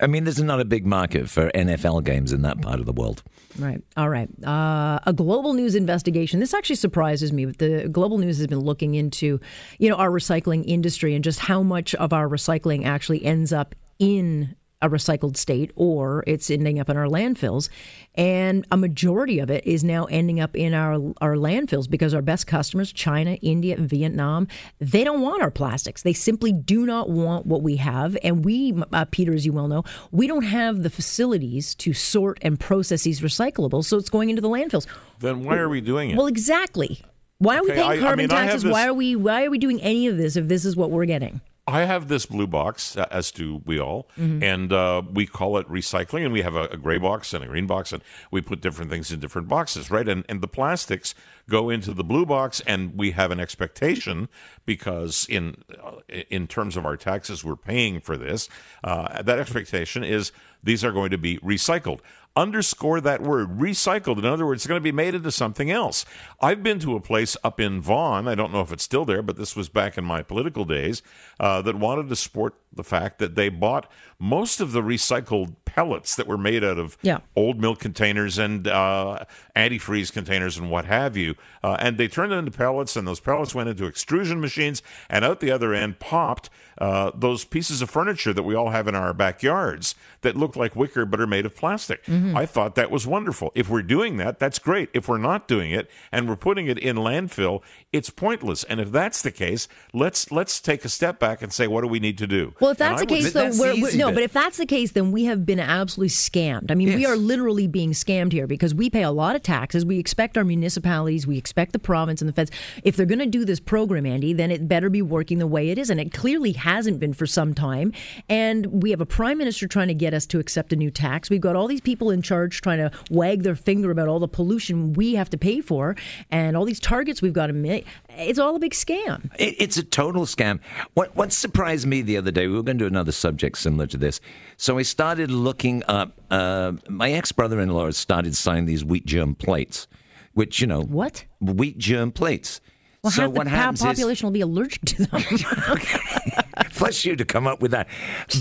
I 0.00 0.06
mean, 0.06 0.24
there's 0.24 0.42
not 0.42 0.60
a 0.60 0.64
big 0.64 0.86
market 0.86 1.30
for 1.30 1.50
NFL 1.52 2.04
games 2.04 2.32
in 2.32 2.42
that 2.42 2.60
part 2.60 2.80
of 2.80 2.86
the 2.86 2.92
world. 2.92 3.22
Right. 3.58 3.82
All 3.96 4.10
right. 4.10 4.28
Uh, 4.44 4.98
a 5.06 5.12
global 5.14 5.54
news 5.54 5.74
investigation. 5.74 6.40
This 6.40 6.52
actually 6.52 6.76
surprises 6.76 7.32
me, 7.32 7.46
but 7.46 7.58
the 7.58 7.88
global 7.88 8.18
news 8.18 8.36
has 8.38 8.46
been 8.46 8.60
looking 8.60 8.94
into, 8.94 9.40
you 9.78 9.88
know, 9.88 9.96
our 9.96 10.10
recycling 10.10 10.64
industry 10.66 11.14
and 11.14 11.24
just 11.24 11.38
how 11.40 11.62
much 11.62 11.94
of 11.94 12.12
our 12.12 12.28
recycling 12.28 12.84
actually 12.84 13.24
ends 13.24 13.52
up 13.52 13.74
in 13.98 14.54
a 14.86 14.96
recycled 14.96 15.36
state 15.36 15.70
or 15.76 16.24
it's 16.26 16.50
ending 16.50 16.78
up 16.80 16.88
in 16.88 16.96
our 16.96 17.06
landfills. 17.06 17.68
And 18.14 18.66
a 18.70 18.76
majority 18.76 19.38
of 19.40 19.50
it 19.50 19.66
is 19.66 19.84
now 19.84 20.04
ending 20.06 20.40
up 20.40 20.56
in 20.56 20.72
our 20.74 20.94
our 21.20 21.36
landfills 21.36 21.88
because 21.88 22.14
our 22.14 22.22
best 22.22 22.46
customers, 22.46 22.92
China, 22.92 23.32
India, 23.42 23.76
and 23.76 23.88
Vietnam, 23.88 24.48
they 24.78 25.04
don't 25.04 25.20
want 25.20 25.42
our 25.42 25.50
plastics. 25.50 26.02
They 26.02 26.12
simply 26.14 26.52
do 26.52 26.86
not 26.86 27.10
want 27.10 27.46
what 27.46 27.62
we 27.62 27.76
have. 27.76 28.16
And 28.22 28.44
we, 28.44 28.74
uh, 28.92 29.04
Peter, 29.10 29.34
as 29.34 29.44
you 29.44 29.52
well 29.52 29.68
know, 29.68 29.84
we 30.10 30.26
don't 30.26 30.44
have 30.44 30.82
the 30.82 30.90
facilities 30.90 31.74
to 31.76 31.92
sort 31.92 32.38
and 32.42 32.58
process 32.58 33.02
these 33.02 33.20
recyclables, 33.20 33.84
so 33.84 33.98
it's 33.98 34.08
going 34.10 34.30
into 34.30 34.40
the 34.42 34.48
landfills. 34.48 34.86
Then 35.20 35.44
why 35.44 35.56
are 35.56 35.68
we 35.68 35.80
doing 35.80 36.10
it? 36.10 36.16
Well, 36.16 36.26
exactly. 36.26 37.02
Why 37.38 37.58
are 37.58 37.62
we 37.62 37.70
Okay, 37.72 37.80
paying 37.80 37.90
I- 37.90 37.94
I 37.96 37.98
carbon 37.98 38.18
mean, 38.18 38.28
taxes? 38.30 38.62
this- 38.62 38.72
Why 38.72 38.86
are 38.86 38.94
we 38.94 39.14
why 39.14 39.44
are 39.44 39.50
we 39.50 39.58
doing 39.58 39.80
any 39.82 40.06
of 40.06 40.16
this 40.16 40.36
if 40.36 40.48
this 40.48 40.64
is 40.64 40.74
what 40.74 40.90
we're 40.90 41.04
getting? 41.04 41.42
I 41.68 41.82
have 41.82 42.06
this 42.06 42.26
blue 42.26 42.46
box, 42.46 42.96
uh, 42.96 43.06
as 43.10 43.32
do 43.32 43.60
we 43.64 43.80
all, 43.80 44.08
Mm-hmm. 44.18 44.42
and 44.42 44.72
uh, 44.72 45.02
we 45.12 45.26
call 45.26 45.58
it 45.58 45.68
recycling. 45.68 46.24
And 46.24 46.32
we 46.32 46.42
have 46.42 46.54
a, 46.54 46.64
a 46.66 46.76
gray 46.76 46.98
box 46.98 47.34
and 47.34 47.42
a 47.42 47.46
green 47.48 47.66
box, 47.66 47.92
and 47.92 48.02
we 48.30 48.40
put 48.40 48.60
different 48.60 48.90
things 48.90 49.10
in 49.10 49.18
different 49.18 49.48
boxes, 49.48 49.90
right? 49.90 50.08
And 50.08 50.24
and 50.28 50.40
the 50.40 50.48
plastics 50.48 51.14
go 51.48 51.68
into 51.68 51.92
the 51.92 52.04
blue 52.04 52.24
box, 52.26 52.60
and 52.66 52.96
we 52.96 53.10
have 53.12 53.30
an 53.32 53.40
expectation 53.40 54.28
because 54.64 55.26
in 55.28 55.56
uh, 55.84 55.96
in 56.30 56.46
terms 56.46 56.76
of 56.76 56.86
our 56.86 56.96
taxes, 56.96 57.42
we're 57.44 57.56
paying 57.56 58.00
for 58.00 58.16
this. 58.16 58.48
Uh, 58.84 59.20
that 59.22 59.38
expectation 59.40 60.04
is 60.04 60.30
these 60.62 60.84
are 60.84 60.92
going 60.92 61.10
to 61.10 61.18
be 61.18 61.38
recycled. 61.38 62.00
Underscore 62.34 63.00
that 63.00 63.22
word, 63.22 63.58
recycled. 63.58 64.18
In 64.18 64.26
other 64.26 64.44
words, 64.44 64.60
it's 64.62 64.66
going 64.66 64.76
to 64.78 64.84
be 64.84 64.92
made 64.92 65.14
into 65.14 65.30
something 65.30 65.70
else. 65.70 66.04
I've 66.42 66.62
been 66.62 66.78
to 66.80 66.94
a 66.94 67.00
place 67.00 67.34
up 67.42 67.58
in 67.58 67.80
Vaughan. 67.80 68.28
I 68.28 68.34
don't 68.34 68.52
know 68.52 68.60
if 68.60 68.72
it's 68.72 68.82
still 68.84 69.06
there, 69.06 69.22
but 69.22 69.38
this 69.38 69.56
was 69.56 69.70
back 69.70 69.96
in 69.96 70.04
my 70.04 70.20
political 70.22 70.66
days 70.66 71.02
uh, 71.40 71.62
that 71.62 71.76
wanted 71.76 72.10
to 72.10 72.16
support 72.16 72.54
the 72.70 72.84
fact 72.84 73.20
that 73.20 73.36
they 73.36 73.48
bought 73.48 73.90
most 74.18 74.60
of 74.60 74.72
the 74.72 74.82
recycled 74.82 75.54
pellets 75.64 76.14
that 76.16 76.26
were 76.26 76.36
made 76.36 76.62
out 76.62 76.78
of 76.78 76.98
Yeah. 77.00 77.20
old 77.34 77.58
milk 77.58 77.78
containers 77.78 78.36
and 78.36 78.68
uh, 78.68 79.24
antifreeze 79.54 80.12
containers 80.12 80.58
and 80.58 80.70
what 80.70 80.84
have 80.84 81.16
you. 81.16 81.36
Uh, 81.62 81.78
and 81.80 81.96
they 81.96 82.06
turned 82.06 82.32
them 82.32 82.40
into 82.40 82.50
pellets, 82.50 82.96
and 82.96 83.08
those 83.08 83.20
pellets 83.20 83.54
went 83.54 83.70
into 83.70 83.86
extrusion 83.86 84.42
machines, 84.42 84.82
and 85.08 85.24
out 85.24 85.40
the 85.40 85.50
other 85.50 85.72
end 85.72 85.98
popped 86.00 86.50
uh, 86.78 87.10
those 87.14 87.46
pieces 87.46 87.80
of 87.80 87.88
furniture 87.88 88.34
that 88.34 88.42
we 88.42 88.54
all 88.54 88.70
have 88.70 88.86
in 88.86 88.94
our 88.94 89.14
backyards 89.14 89.94
that 90.20 90.36
look 90.36 90.45
look 90.46 90.56
like 90.56 90.76
wicker 90.76 91.04
but 91.04 91.20
are 91.20 91.26
made 91.26 91.44
of 91.44 91.56
plastic. 91.56 92.04
Mm-hmm. 92.04 92.36
I 92.36 92.46
thought 92.46 92.76
that 92.76 92.90
was 92.90 93.06
wonderful. 93.06 93.50
If 93.54 93.68
we're 93.68 93.82
doing 93.82 94.16
that, 94.18 94.38
that's 94.38 94.58
great. 94.60 94.90
If 94.94 95.08
we're 95.08 95.18
not 95.18 95.48
doing 95.48 95.72
it 95.72 95.90
and 96.12 96.28
we're 96.28 96.36
putting 96.36 96.68
it 96.68 96.78
in 96.78 96.96
landfill, 96.96 97.62
it's 97.92 98.10
pointless. 98.10 98.62
And 98.64 98.80
if 98.80 98.92
that's 98.92 99.22
the 99.22 99.32
case, 99.32 99.66
let's 99.92 100.30
let's 100.30 100.60
take 100.60 100.84
a 100.84 100.88
step 100.88 101.18
back 101.18 101.42
and 101.42 101.52
say 101.52 101.66
what 101.66 101.80
do 101.80 101.88
we 101.88 101.98
need 101.98 102.18
to 102.18 102.26
do? 102.26 102.54
Well, 102.60 102.70
if 102.70 102.78
that's 102.78 103.00
the 103.00 103.06
case, 103.06 103.32
though, 103.32 103.50
we're, 103.58 103.74
we're- 103.80 103.96
no. 103.96 104.08
bit. 104.08 104.14
But 104.14 104.22
if 104.22 104.32
that's 104.32 104.58
the 104.58 104.66
case, 104.66 104.92
then 104.92 105.10
we 105.12 105.24
have 105.24 105.44
been 105.44 105.58
absolutely 105.60 106.10
scammed. 106.10 106.70
I 106.70 106.74
mean, 106.74 106.94
we 106.94 107.06
are 107.06 107.16
literally 107.16 107.66
being 107.66 107.90
scammed 107.90 108.32
here 108.32 108.46
because 108.46 108.74
we 108.74 108.88
pay 108.88 109.02
a 109.02 109.10
lot 109.10 109.34
of 109.34 109.42
taxes. 109.42 109.84
We 109.84 109.98
expect 109.98 110.38
our 110.38 110.44
municipalities, 110.44 111.26
we 111.26 111.38
expect 111.38 111.72
the 111.72 111.78
province 111.78 112.20
and 112.22 112.28
the 112.28 112.32
feds. 112.32 112.50
If 112.84 112.96
they're 112.96 113.06
going 113.06 113.18
to 113.18 113.26
do 113.26 113.44
this 113.44 113.60
program, 113.60 114.06
Andy, 114.06 114.32
then 114.32 114.50
it 114.50 114.68
better 114.68 114.88
be 114.90 115.02
working 115.02 115.38
the 115.38 115.46
way 115.46 115.70
it 115.70 115.78
is, 115.78 115.90
and 115.90 116.00
it 116.00 116.12
clearly 116.12 116.52
hasn't 116.52 117.00
been 117.00 117.12
for 117.12 117.26
some 117.26 117.54
time. 117.54 117.92
And 118.28 118.66
we 118.82 118.90
have 118.90 119.00
a 119.00 119.06
prime 119.06 119.38
minister 119.38 119.66
trying 119.66 119.88
to 119.88 119.94
get 119.94 120.14
us 120.14 120.26
to 120.26 120.35
accept 120.38 120.72
a 120.72 120.76
new 120.76 120.90
tax. 120.90 121.30
We've 121.30 121.40
got 121.40 121.56
all 121.56 121.66
these 121.66 121.80
people 121.80 122.10
in 122.10 122.22
charge 122.22 122.60
trying 122.60 122.78
to 122.78 122.90
wag 123.10 123.42
their 123.42 123.56
finger 123.56 123.90
about 123.90 124.08
all 124.08 124.18
the 124.18 124.28
pollution 124.28 124.92
we 124.92 125.14
have 125.14 125.30
to 125.30 125.38
pay 125.38 125.60
for, 125.60 125.96
and 126.30 126.56
all 126.56 126.64
these 126.64 126.80
targets 126.80 127.22
we've 127.22 127.32
got 127.32 127.48
to 127.48 127.52
meet. 127.52 127.86
It's 128.10 128.38
all 128.38 128.56
a 128.56 128.58
big 128.58 128.72
scam. 128.72 129.30
It, 129.38 129.56
it's 129.58 129.76
a 129.76 129.82
total 129.82 130.24
scam. 130.26 130.60
What 130.94 131.14
what 131.16 131.32
surprised 131.32 131.86
me 131.86 132.02
the 132.02 132.16
other 132.16 132.30
day, 132.30 132.46
we 132.46 132.54
were 132.54 132.62
going 132.62 132.78
to 132.78 132.84
do 132.84 132.88
another 132.88 133.12
subject 133.12 133.58
similar 133.58 133.86
to 133.88 133.96
this. 133.96 134.20
So 134.56 134.78
I 134.78 134.82
started 134.82 135.30
looking 135.30 135.82
up. 135.88 136.18
Uh, 136.30 136.72
my 136.88 137.12
ex 137.12 137.32
brother 137.32 137.60
in 137.60 137.70
law 137.70 137.90
started 137.90 138.34
selling 138.36 138.66
these 138.66 138.84
wheat 138.84 139.06
germ 139.06 139.34
plates, 139.34 139.86
which 140.34 140.60
you 140.60 140.66
know 140.66 140.82
What? 140.82 141.24
wheat 141.40 141.78
germ 141.78 142.12
plates. 142.12 142.60
Well, 143.06 143.12
so 143.12 143.22
half 143.22 143.30
what 143.30 143.44
the 143.44 143.50
happens 143.50 143.82
po- 143.82 143.90
is 143.90 143.98
population 143.98 144.26
will 144.26 144.32
be 144.32 144.40
allergic 144.40 144.84
to 144.84 145.04
them. 145.04 145.22
Bless 146.78 147.04
you 147.04 147.14
to 147.14 147.24
come 147.24 147.46
up 147.46 147.62
with 147.62 147.70
that. 147.70 147.86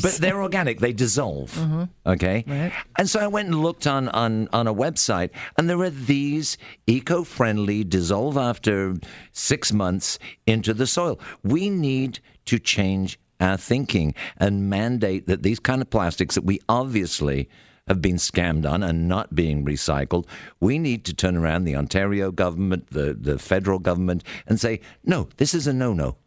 But 0.02 0.14
they're 0.14 0.42
organic, 0.42 0.80
they 0.80 0.92
dissolve. 0.92 1.52
Mm-hmm. 1.52 1.84
Okay? 2.08 2.44
Right. 2.48 2.74
And 2.98 3.08
so 3.08 3.20
I 3.20 3.28
went 3.28 3.48
and 3.48 3.62
looked 3.62 3.86
on, 3.86 4.10
on, 4.10 4.48
on 4.52 4.66
a 4.66 4.74
website, 4.74 5.30
and 5.56 5.70
there 5.70 5.80
are 5.82 5.92
these 5.92 6.58
eco 6.88 7.24
friendly, 7.24 7.84
dissolve 7.84 8.38
after 8.38 8.96
six 9.34 9.72
months 9.72 10.18
into 10.48 10.74
the 10.74 10.88
soil. 10.88 11.20
We 11.44 11.70
need 11.70 12.20
to 12.46 12.58
change 12.58 13.20
our 13.40 13.58
thinking 13.58 14.16
and 14.38 14.68
mandate 14.68 15.28
that 15.28 15.44
these 15.44 15.60
kind 15.60 15.84
of 15.84 15.92
plastics 15.92 16.34
that 16.34 16.44
we 16.44 16.60
obviously 16.68 17.50
have 17.88 18.02
been 18.02 18.16
scammed 18.16 18.70
on 18.70 18.82
and 18.82 19.08
not 19.08 19.36
being 19.36 19.64
recycled. 19.64 20.26
We 20.60 20.80
need 20.80 21.06
to 21.06 21.14
turn 21.14 21.38
around 21.38 21.66
the 21.66 21.76
Ontario 21.76 22.32
government, 22.32 22.90
the, 22.90 23.14
the 23.14 23.38
federal 23.38 23.80
government, 23.80 24.24
and 24.48 24.60
say, 24.60 24.80
no, 25.04 25.30
this 25.38 25.54
is 25.54 25.68
a 25.68 25.74
no 25.74 25.94
no. 25.94 26.18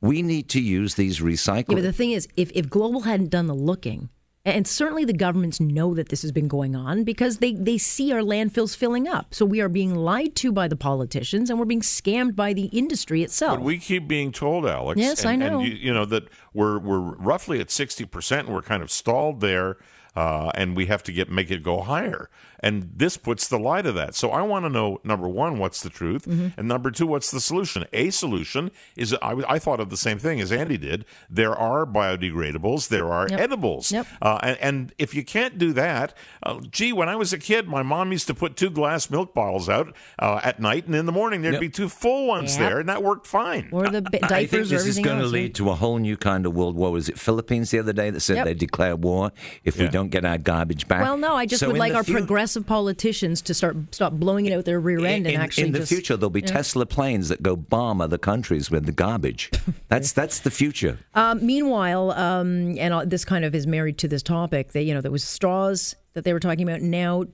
We 0.00 0.22
need 0.22 0.48
to 0.50 0.60
use 0.60 0.94
these 0.94 1.20
recycled. 1.20 1.70
Yeah, 1.70 1.76
but 1.76 1.82
the 1.82 1.92
thing 1.92 2.12
is, 2.12 2.28
if, 2.36 2.52
if 2.54 2.68
Global 2.68 3.00
hadn't 3.00 3.30
done 3.30 3.46
the 3.46 3.54
looking, 3.54 4.10
and 4.44 4.66
certainly 4.66 5.04
the 5.04 5.12
governments 5.14 5.60
know 5.60 5.94
that 5.94 6.10
this 6.10 6.22
has 6.22 6.30
been 6.30 6.46
going 6.46 6.76
on 6.76 7.04
because 7.04 7.38
they, 7.38 7.54
they 7.54 7.78
see 7.78 8.12
our 8.12 8.20
landfills 8.20 8.76
filling 8.76 9.08
up. 9.08 9.34
So 9.34 9.44
we 9.44 9.60
are 9.60 9.68
being 9.68 9.94
lied 9.94 10.36
to 10.36 10.52
by 10.52 10.68
the 10.68 10.76
politicians 10.76 11.50
and 11.50 11.58
we're 11.58 11.64
being 11.64 11.80
scammed 11.80 12.36
by 12.36 12.52
the 12.52 12.66
industry 12.66 13.22
itself. 13.22 13.58
But 13.58 13.64
we 13.64 13.78
keep 13.78 14.06
being 14.06 14.30
told, 14.30 14.66
Alex. 14.66 15.00
Yes, 15.00 15.24
and, 15.24 15.30
I 15.30 15.36
know. 15.36 15.58
And 15.58 15.68
you, 15.68 15.74
you 15.74 15.92
know 15.92 16.04
that 16.04 16.28
we're 16.54 16.78
we're 16.78 17.00
roughly 17.00 17.60
at 17.60 17.70
sixty 17.70 18.04
percent, 18.04 18.46
and 18.46 18.54
we're 18.54 18.62
kind 18.62 18.82
of 18.82 18.90
stalled 18.90 19.40
there, 19.40 19.78
uh, 20.18 20.50
and 20.54 20.76
we 20.76 20.86
have 20.86 21.04
to 21.04 21.12
get 21.12 21.30
make 21.30 21.48
it 21.48 21.62
go 21.62 21.80
higher. 21.80 22.28
And 22.60 22.90
this 22.94 23.16
puts 23.16 23.46
the 23.48 23.58
lie 23.58 23.82
to 23.82 23.92
that. 23.92 24.14
So 24.14 24.30
I 24.30 24.42
want 24.42 24.64
to 24.64 24.68
know 24.68 25.00
number 25.04 25.28
one, 25.28 25.58
what's 25.58 25.80
the 25.82 25.90
truth, 25.90 26.24
Mm-hmm. 26.26 26.58
and 26.58 26.66
number 26.68 26.90
two, 26.90 27.06
what's 27.06 27.30
the 27.30 27.40
solution? 27.40 27.84
A 27.92 28.10
solution 28.10 28.70
is 28.96 29.14
I, 29.22 29.34
I 29.48 29.58
thought 29.58 29.78
of 29.80 29.90
the 29.90 29.96
same 29.96 30.18
thing 30.18 30.40
as 30.40 30.50
Andy 30.50 30.76
did. 30.76 31.04
There 31.30 31.54
are 31.54 31.86
biodegradables, 31.86 32.88
there 32.88 33.08
are 33.12 33.28
Yep. 33.28 33.40
edibles, 33.40 33.92
Yep. 33.92 34.06
uh, 34.22 34.38
and, 34.42 34.58
and 34.60 34.94
if 34.98 35.14
you 35.14 35.24
can't 35.24 35.58
do 35.58 35.72
that, 35.74 36.14
uh, 36.42 36.60
gee, 36.70 36.92
when 36.92 37.08
I 37.08 37.16
was 37.16 37.32
a 37.32 37.38
kid, 37.38 37.68
my 37.68 37.82
mom 37.82 38.12
used 38.12 38.26
to 38.26 38.34
put 38.34 38.56
two 38.56 38.70
glass 38.70 39.10
milk 39.10 39.34
bottles 39.34 39.68
out 39.68 39.94
uh, 40.18 40.40
at 40.42 40.60
night, 40.60 40.86
and 40.86 40.94
in 40.94 41.06
the 41.06 41.12
morning 41.12 41.42
there'd 41.42 41.54
Yep. 41.54 41.60
be 41.60 41.68
two 41.68 41.88
full 41.88 42.26
ones 42.26 42.56
Yep. 42.58 42.68
there, 42.68 42.80
and 42.80 42.88
that 42.88 43.02
worked 43.02 43.26
fine. 43.26 43.68
or 43.72 43.88
the 43.88 44.02
bi- 44.02 44.18
diapers 44.18 44.32
I 44.32 44.46
think 44.46 44.62
or 44.64 44.66
this 44.66 44.86
is 44.86 44.98
going 44.98 45.18
to 45.18 45.24
else. 45.24 45.32
lead 45.32 45.54
to 45.56 45.70
a 45.70 45.74
whole 45.74 45.98
new 45.98 46.16
kind 46.16 46.44
of 46.46 46.54
world 46.54 46.74
war. 46.76 46.90
Was 46.90 47.08
it 47.08 47.18
Philippines 47.18 47.70
the 47.70 47.78
other 47.78 47.92
day 47.92 48.10
that 48.10 48.20
said 48.20 48.36
Yep. 48.38 48.44
they 48.46 48.54
declare 48.54 48.96
war 48.96 49.30
if 49.64 49.78
we 49.78 49.88
don't 49.88 50.08
get 50.08 50.24
our 50.24 50.38
garbage 50.38 50.88
back? 50.88 51.02
Well, 51.02 51.16
no, 51.16 51.34
I 51.36 51.46
just 51.46 51.60
So 51.60 51.68
would 51.68 51.78
like 51.78 51.94
our 51.94 52.02
fu- 52.04 52.12
progressive 52.12 52.47
politicians 52.66 53.42
to 53.42 53.54
start 53.54 53.76
stop 53.94 54.12
blowing 54.14 54.46
it 54.46 54.52
out 54.52 54.64
their 54.64 54.80
rear 54.80 55.04
end 55.04 55.26
in, 55.26 55.34
and 55.34 55.42
actually 55.42 55.66
in 55.66 55.72
the 55.72 55.80
just, 55.80 55.92
future 55.92 56.16
there'll 56.16 56.30
be 56.30 56.42
Tesla 56.42 56.86
planes 56.86 57.28
that 57.28 57.42
go 57.42 57.56
bomb 57.56 58.00
other 58.00 58.18
countries 58.18 58.70
with 58.70 58.86
the 58.86 58.92
garbage. 58.92 59.50
that's 59.88 60.12
that's 60.12 60.40
the 60.40 60.50
future. 60.50 60.98
Um, 61.14 61.44
meanwhile, 61.44 62.12
um, 62.12 62.78
and 62.78 63.10
this 63.10 63.24
kind 63.24 63.44
of 63.44 63.54
is 63.54 63.66
married 63.66 63.98
to 63.98 64.08
this 64.08 64.22
topic 64.22 64.72
that 64.72 64.82
you 64.82 64.94
know 64.94 65.00
there 65.00 65.10
was 65.10 65.24
straws 65.24 65.94
that 66.14 66.24
they 66.24 66.32
were 66.32 66.40
talking 66.40 66.68
about. 66.68 66.80
Now, 66.80 67.24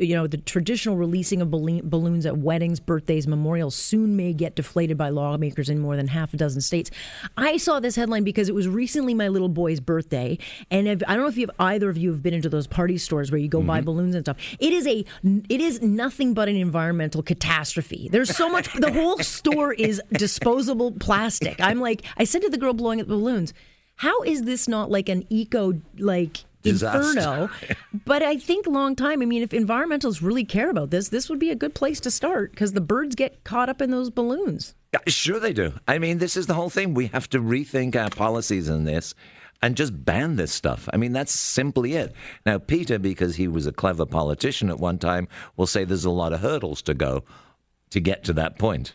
you 0.00 0.14
know, 0.14 0.26
the 0.26 0.38
traditional 0.38 0.96
releasing 0.96 1.42
of 1.42 1.50
balloons 1.50 2.26
at 2.26 2.38
weddings, 2.38 2.80
birthdays, 2.80 3.26
memorials 3.26 3.74
soon 3.74 4.16
may 4.16 4.32
get 4.32 4.56
deflated 4.56 4.96
by 4.96 5.10
lawmakers 5.10 5.68
in 5.68 5.78
more 5.78 5.96
than 5.96 6.08
half 6.08 6.32
a 6.32 6.36
dozen 6.36 6.60
states. 6.60 6.90
I 7.36 7.58
saw 7.58 7.80
this 7.80 7.96
headline 7.96 8.24
because 8.24 8.48
it 8.48 8.54
was 8.54 8.66
recently 8.66 9.14
my 9.14 9.28
little 9.28 9.48
boy's 9.48 9.78
birthday, 9.78 10.38
and 10.70 10.88
if, 10.88 11.02
I 11.06 11.14
don't 11.14 11.22
know 11.22 11.28
if 11.28 11.36
you 11.36 11.46
have 11.46 11.56
either 11.58 11.90
of 11.90 11.98
you 11.98 12.10
have 12.10 12.22
been 12.22 12.34
into 12.34 12.48
those 12.48 12.66
party 12.66 12.98
stores 12.98 13.30
where 13.30 13.38
you 13.38 13.48
go 13.48 13.60
buy 13.60 13.78
mm-hmm. 13.78 13.86
balloons 13.86 14.14
and 14.14 14.24
stuff. 14.24 14.36
It 14.58 14.72
is 14.72 14.86
a 14.86 15.04
it 15.48 15.60
is 15.60 15.82
nothing 15.82 16.34
but 16.34 16.48
an 16.48 16.56
environmental 16.56 17.22
catastrophe. 17.22 18.08
There's 18.10 18.34
so 18.34 18.48
much. 18.48 18.72
the 18.72 18.92
whole 18.92 19.18
store 19.18 19.72
is 19.72 20.00
disposable 20.12 20.92
plastic. 20.92 21.60
I'm 21.60 21.80
like, 21.80 22.02
I 22.16 22.24
said 22.24 22.42
to 22.42 22.48
the 22.48 22.58
girl 22.58 22.72
blowing 22.72 23.00
up 23.00 23.06
the 23.06 23.14
balloons, 23.14 23.52
how 23.96 24.22
is 24.22 24.42
this 24.42 24.66
not 24.66 24.90
like 24.90 25.08
an 25.08 25.26
eco 25.28 25.80
like. 25.98 26.44
Inferno? 26.64 27.50
but 28.04 28.22
I 28.22 28.36
think 28.36 28.66
long 28.66 28.96
time. 28.96 29.22
I 29.22 29.26
mean, 29.26 29.42
if 29.42 29.50
environmentalists 29.50 30.22
really 30.22 30.44
care 30.44 30.70
about 30.70 30.90
this, 30.90 31.08
this 31.08 31.28
would 31.28 31.38
be 31.38 31.50
a 31.50 31.56
good 31.56 31.74
place 31.74 32.00
to 32.00 32.10
start 32.10 32.52
because 32.52 32.72
the 32.72 32.80
birds 32.80 33.14
get 33.14 33.44
caught 33.44 33.68
up 33.68 33.80
in 33.80 33.90
those 33.90 34.10
balloons. 34.10 34.74
Yeah, 34.92 35.00
sure 35.06 35.38
they 35.38 35.52
do. 35.52 35.72
I 35.86 35.98
mean, 35.98 36.18
this 36.18 36.36
is 36.36 36.46
the 36.46 36.54
whole 36.54 36.70
thing. 36.70 36.94
We 36.94 37.06
have 37.08 37.28
to 37.30 37.38
rethink 37.38 37.94
our 37.96 38.10
policies 38.10 38.68
in 38.68 38.84
this 38.84 39.14
and 39.62 39.76
just 39.76 40.04
ban 40.04 40.36
this 40.36 40.52
stuff. 40.52 40.88
I 40.92 40.96
mean, 40.96 41.12
that's 41.12 41.32
simply 41.32 41.94
it. 41.94 42.14
Now, 42.46 42.58
Peter, 42.58 42.98
because 42.98 43.36
he 43.36 43.46
was 43.46 43.66
a 43.66 43.72
clever 43.72 44.06
politician 44.06 44.70
at 44.70 44.78
one 44.78 44.98
time, 44.98 45.28
will 45.56 45.66
say 45.66 45.84
there's 45.84 46.04
a 46.04 46.10
lot 46.10 46.32
of 46.32 46.40
hurdles 46.40 46.82
to 46.82 46.94
go 46.94 47.24
to 47.90 48.00
get 48.00 48.24
to 48.24 48.32
that 48.34 48.58
point. 48.58 48.94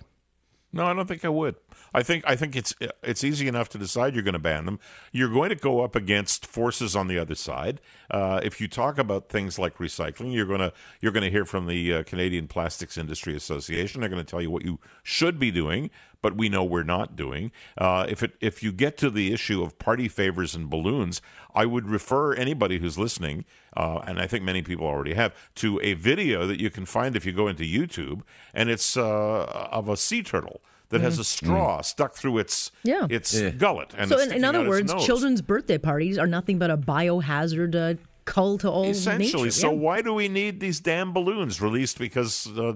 No, 0.73 0.85
I 0.85 0.93
don't 0.93 1.07
think 1.07 1.23
I 1.23 1.29
would. 1.29 1.55
I 1.95 2.03
think 2.03 2.25
I 2.27 2.35
think 2.35 2.57
it's 2.57 2.75
it's 3.03 3.23
easy 3.23 3.47
enough 3.47 3.69
to 3.69 3.77
decide 3.77 4.15
you're 4.15 4.23
going 4.23 4.33
to 4.33 4.39
ban 4.39 4.65
them. 4.65 4.79
You're 5.13 5.31
going 5.31 5.47
to 5.47 5.55
go 5.55 5.79
up 5.79 5.95
against 5.95 6.45
forces 6.45 6.93
on 6.93 7.07
the 7.07 7.17
other 7.17 7.35
side. 7.35 7.79
Uh, 8.11 8.41
if 8.43 8.59
you 8.59 8.67
talk 8.67 8.97
about 8.97 9.29
things 9.29 9.57
like 9.57 9.77
recycling, 9.77 10.33
you're 10.33 10.45
going 10.45 10.59
to 10.59 10.73
you're 10.99 11.13
going 11.13 11.23
to 11.23 11.31
hear 11.31 11.45
from 11.45 11.67
the 11.67 11.93
uh, 11.93 12.03
Canadian 12.03 12.49
Plastics 12.49 12.97
Industry 12.97 13.33
Association. 13.33 14.01
They're 14.01 14.09
going 14.09 14.23
to 14.23 14.29
tell 14.29 14.41
you 14.41 14.51
what 14.51 14.65
you 14.65 14.77
should 15.03 15.39
be 15.39 15.51
doing, 15.51 15.89
but 16.21 16.35
we 16.35 16.49
know 16.49 16.65
we're 16.65 16.83
not 16.83 17.15
doing. 17.15 17.53
Uh, 17.77 18.05
if 18.09 18.21
it 18.23 18.33
if 18.41 18.61
you 18.61 18.73
get 18.73 18.97
to 18.97 19.09
the 19.09 19.31
issue 19.31 19.63
of 19.63 19.79
party 19.79 20.09
favors 20.09 20.53
and 20.53 20.69
balloons, 20.69 21.21
I 21.53 21.65
would 21.65 21.87
refer 21.87 22.33
anybody 22.33 22.79
who's 22.79 22.97
listening, 22.97 23.45
uh, 23.77 23.99
and 24.05 24.19
I 24.19 24.27
think 24.27 24.43
many 24.43 24.61
people 24.61 24.85
already 24.85 25.13
have, 25.13 25.33
to 25.55 25.79
a 25.81 25.93
video 25.93 26.45
that 26.45 26.59
you 26.59 26.69
can 26.69 26.85
find 26.85 27.15
if 27.15 27.25
you 27.25 27.31
go 27.31 27.47
into 27.47 27.63
YouTube, 27.63 28.23
and 28.53 28.69
it's 28.69 28.97
uh, 28.97 29.69
of 29.71 29.87
a 29.87 29.95
sea 29.95 30.21
turtle 30.21 30.59
that 30.97 31.03
has 31.03 31.19
a 31.19 31.23
straw 31.23 31.81
stuck 31.81 32.15
through 32.15 32.37
its 32.39 32.71
Yeah. 32.83 33.07
its 33.09 33.39
gullet. 33.57 33.93
And 33.97 34.09
so, 34.09 34.17
it's 34.17 34.27
in, 34.31 34.37
in 34.39 34.43
other 34.45 34.67
words, 34.67 34.93
children's 35.05 35.41
birthday 35.41 35.77
parties 35.77 36.17
are 36.17 36.27
nothing 36.27 36.57
but 36.59 36.69
a 36.71 36.77
biohazard 36.77 37.75
uh, 37.75 37.99
cull 38.25 38.57
to 38.57 38.67
all 38.69 38.85
Essentially, 38.85 39.43
nature. 39.43 39.51
so 39.51 39.69
yeah. 39.71 39.77
why 39.77 40.01
do 40.01 40.11
we 40.13 40.27
need 40.27 40.59
these 40.59 40.79
damn 40.79 41.13
balloons 41.13 41.61
released 41.61 41.99
because 41.99 42.47
uh, 42.57 42.73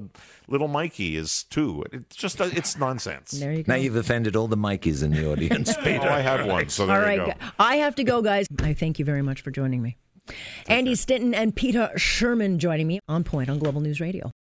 little 0.47 0.67
Mikey 0.67 1.15
is 1.17 1.43
two? 1.45 1.83
It's 1.91 2.15
just 2.15 2.39
uh, 2.39 2.49
it's 2.53 2.77
nonsense. 2.77 3.31
There 3.31 3.51
you 3.51 3.63
go. 3.63 3.73
Now 3.73 3.79
you've 3.79 3.95
offended 3.95 4.35
all 4.35 4.47
the 4.47 4.57
Mikeys 4.57 5.01
in 5.01 5.11
the 5.11 5.27
audience, 5.31 5.73
Oh, 5.79 5.81
Peter. 5.83 6.07
I 6.07 6.19
have 6.21 6.45
one, 6.45 6.69
so 6.69 6.85
there 6.85 7.03
All 7.03 7.11
you 7.11 7.17
go. 7.17 7.25
gu- 7.27 7.33
I 7.57 7.77
have 7.77 7.95
to 7.95 8.03
go, 8.03 8.21
guys. 8.21 8.45
I 8.61 8.73
thank 8.73 8.99
you 8.99 9.05
very 9.05 9.21
much 9.23 9.41
for 9.41 9.49
joining 9.51 9.81
me. 9.81 9.97
Andy 10.67 10.93
Stinton 10.93 11.33
and 11.33 11.55
Peter 11.55 11.89
Shurman 11.95 12.57
joining 12.57 12.85
me 12.85 12.99
on 13.07 13.23
point 13.23 13.49
on 13.49 13.57
Global 13.57 13.81
News 13.81 13.99
Radio. 13.99 14.31